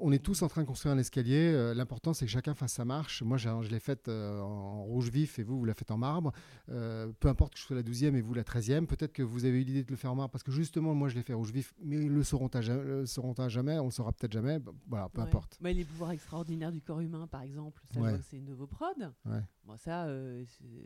On 0.00 0.12
est 0.12 0.22
tous 0.22 0.42
en 0.42 0.48
train 0.48 0.60
de 0.62 0.66
construire 0.66 0.94
un 0.94 0.98
escalier. 0.98 1.50
euh, 1.54 1.72
L'important 1.74 2.12
c'est 2.14 2.24
que 2.26 2.30
chacun 2.30 2.54
fasse 2.54 2.74
sa 2.74 2.84
marche. 2.84 3.22
Moi 3.22 3.36
je 3.36 3.48
l'ai 3.70 3.80
faite 3.80 4.08
euh, 4.08 4.38
en 4.40 4.82
rouge 4.84 5.08
vif 5.10 5.38
et 5.38 5.42
vous 5.42 5.58
vous 5.58 5.64
la 5.64 5.74
faites 5.74 5.90
en 5.90 5.96
marbre. 5.96 6.32
Euh, 6.68 7.08
peu 7.18 7.28
importe 7.28 7.54
que 7.54 7.58
je 7.60 7.64
sois 7.64 7.74
la 7.76 7.82
douzième 7.82 8.14
et 8.14 8.20
vous 8.20 8.34
la 8.34 8.44
treizième. 8.44 8.86
Peut-être 8.86 9.12
que 9.12 9.22
vous 9.22 9.44
avez 9.44 9.60
eu 9.60 9.64
l'idée 9.64 9.82
de 9.84 9.90
le 9.90 9.96
faire 9.96 10.12
en 10.12 10.14
marbre 10.16 10.30
parce 10.30 10.44
que 10.44 10.52
justement 10.52 10.94
moi 10.94 11.08
je 11.08 11.14
l'ai 11.16 11.22
fait 11.22 11.32
rouge 11.32 11.52
vif, 11.52 11.74
mais 11.82 11.96
le 11.96 12.22
sauront 12.22 12.48
à 12.48 12.60
jamais, 12.60 12.84
le 12.84 13.06
sauront 13.06 13.32
à 13.34 13.48
jamais 13.48 13.78
on 13.78 13.86
le 13.86 13.90
saura 13.90 14.12
peut-être 14.12 14.32
jamais. 14.32 14.58
Bah, 14.58 14.72
Voilà, 14.88 15.08
peu 15.08 15.20
Ouais. 15.20 15.26
importe. 15.26 15.56
Mais 15.60 15.72
les 15.72 15.84
pouvoirs 15.84 16.10
extraordinaires 16.12 16.70
du 16.72 16.80
corps 16.82 17.00
humain, 17.00 17.26
par 17.26 17.42
exemple, 17.42 17.82
ça, 17.92 18.00
Ouais. 18.00 18.18
c'est 18.28 18.36
une 18.36 18.44
de 18.46 18.54
vos 18.54 18.66
prods. 18.66 18.86
Ouais. 19.26 19.40
Bon, 19.68 19.76
ça, 19.76 20.06
euh, 20.06 20.42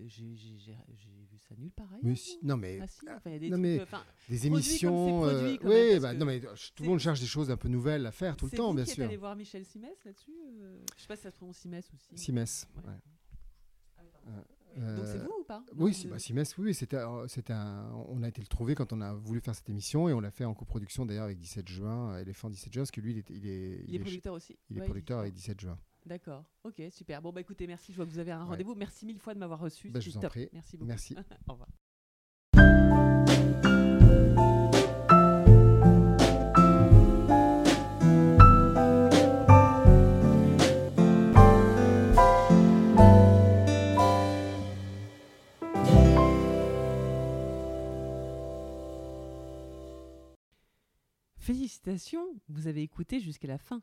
j'ai 0.07 0.25
vu 0.25 1.39
ça 1.39 1.55
nulle. 1.57 1.71
Mais 2.03 2.17
si- 2.17 2.33
moi. 2.43 2.55
non 2.55 2.57
mais 2.57 2.81
Ah 2.83 2.87
si, 2.89 2.99
enfin, 3.09 3.21
il 3.31 3.33
y 3.33 3.37
a 3.37 3.39
des 3.39 3.47
non, 3.49 3.53
trucs, 3.57 3.63
mais 3.63 3.79
euh, 3.79 3.83
enfin, 3.85 4.03
des 4.29 4.37
produit 4.37 4.49
comme 4.51 4.57
émissions, 4.57 5.21
quand 5.21 5.69
oui, 5.69 6.01
bah, 6.01 6.15
non 6.15 6.27
mais 6.27 6.45
euh, 6.45 6.55
tout 6.75 6.83
le 6.83 6.89
monde 6.89 6.99
cherche 6.99 7.21
des 7.21 7.27
choses 7.27 7.49
un 7.53 7.57
peu 7.57 7.69
nouvelles 7.69 8.05
à 8.07 8.11
faire 8.11 8.37
tout 8.37 8.47
le 8.47 8.51
temps, 8.57 8.71
vous 8.71 8.75
bien 8.75 8.85
qui 8.85 8.91
sûr. 8.91 9.05
allé 9.05 9.17
voir 9.17 9.37
Michel 9.37 9.65
Simès 9.65 10.05
là-dessus 10.05 10.33
euh, 10.63 10.83
Je 10.97 11.03
sais 11.03 11.07
pas 11.07 11.15
si 11.15 11.23
ça 11.23 11.31
se 11.31 11.37
prononce 11.37 11.59
Simès 11.59 11.89
aussi. 11.95 12.19
Simès. 12.19 12.67
Ouais. 12.75 12.91
ouais. 12.91 12.99
Ah 13.99 14.03
oui. 14.05 14.83
Donc 14.97 15.07
c'est 15.07 15.19
Euh, 15.19 15.25
vous 15.29 15.37
ou 15.41 15.45
pas? 15.45 15.65
Oui, 15.77 15.91
Non, 15.91 15.93
si, 15.97 16.07
de- 16.07 16.11
bah, 16.11 16.19
Simès, 16.19 16.59
oui, 16.59 16.65
oui, 16.67 16.75
c'était, 16.75 16.97
euh, 16.97 17.27
un- 17.51 17.93
on 18.09 18.23
a 18.25 18.29
été 18.29 18.41
le 18.41 18.47
trouver 18.49 18.75
quand 18.75 18.93
on 18.93 19.01
a 19.01 19.13
voulu 19.15 19.41
faire 19.41 19.55
cette 19.55 19.69
émission 19.71 20.09
et 20.09 20.13
on 20.13 20.19
l'a 20.21 20.31
fait 20.33 20.45
en 20.45 20.55
coproduction 20.55 21.07
d'ailleurs 21.07 21.25
avec 21.27 21.39
17 21.39 21.69
juin, 21.69 22.15
euh, 22.15 22.21
Éléphant 22.21 22.51
17 22.51 22.73
juin, 22.73 22.83
parce 22.83 22.91
que 22.91 23.01
lui, 23.01 23.13
il 23.13 23.19
est, 23.19 23.31
il 23.31 23.47
est, 23.47 23.85
Il 23.87 23.95
est 23.95 23.99
producteur 24.01 24.35
aussi. 24.35 24.59
il 24.71 24.77
est 24.77 24.81
Ouais, 24.81 24.87
producteur 24.87 25.21
avec 25.21 25.35
17 25.35 25.61
juin. 25.61 25.79
D'accord. 26.07 26.45
Ok, 26.65 26.83
super. 26.91 27.23
Bon 27.23 27.33
bah 27.33 27.41
écoutez, 27.41 27.67
merci. 27.67 27.93
Je 27.93 27.97
vois 27.97 28.07
que 28.07 28.11
vous 28.11 28.19
avez 28.19 28.33
un 28.33 28.43
Ouais. 28.43 28.49
rendez-vous. 28.51 28.75
Merci 28.75 29.07
mille 29.07 29.19
fois 29.19 29.35
de 29.35 29.39
m'avoir 29.39 29.61
reçu. 29.61 29.91
Bah, 29.91 30.01
je 30.01 30.11
vous 30.11 30.17
en 30.19 30.21
top. 30.21 30.31
prie. 30.31 30.49
Merci 30.53 30.77
beaucoup. 30.77 30.89
Merci. 30.89 31.15
Au 31.49 31.53
revoir. 31.53 31.69
Félicitations, 51.39 52.25
vous 52.49 52.67
avez 52.69 52.83
écouté 52.83 53.19
jusqu'à 53.21 53.49
la 53.49 53.59
fin. 53.59 53.83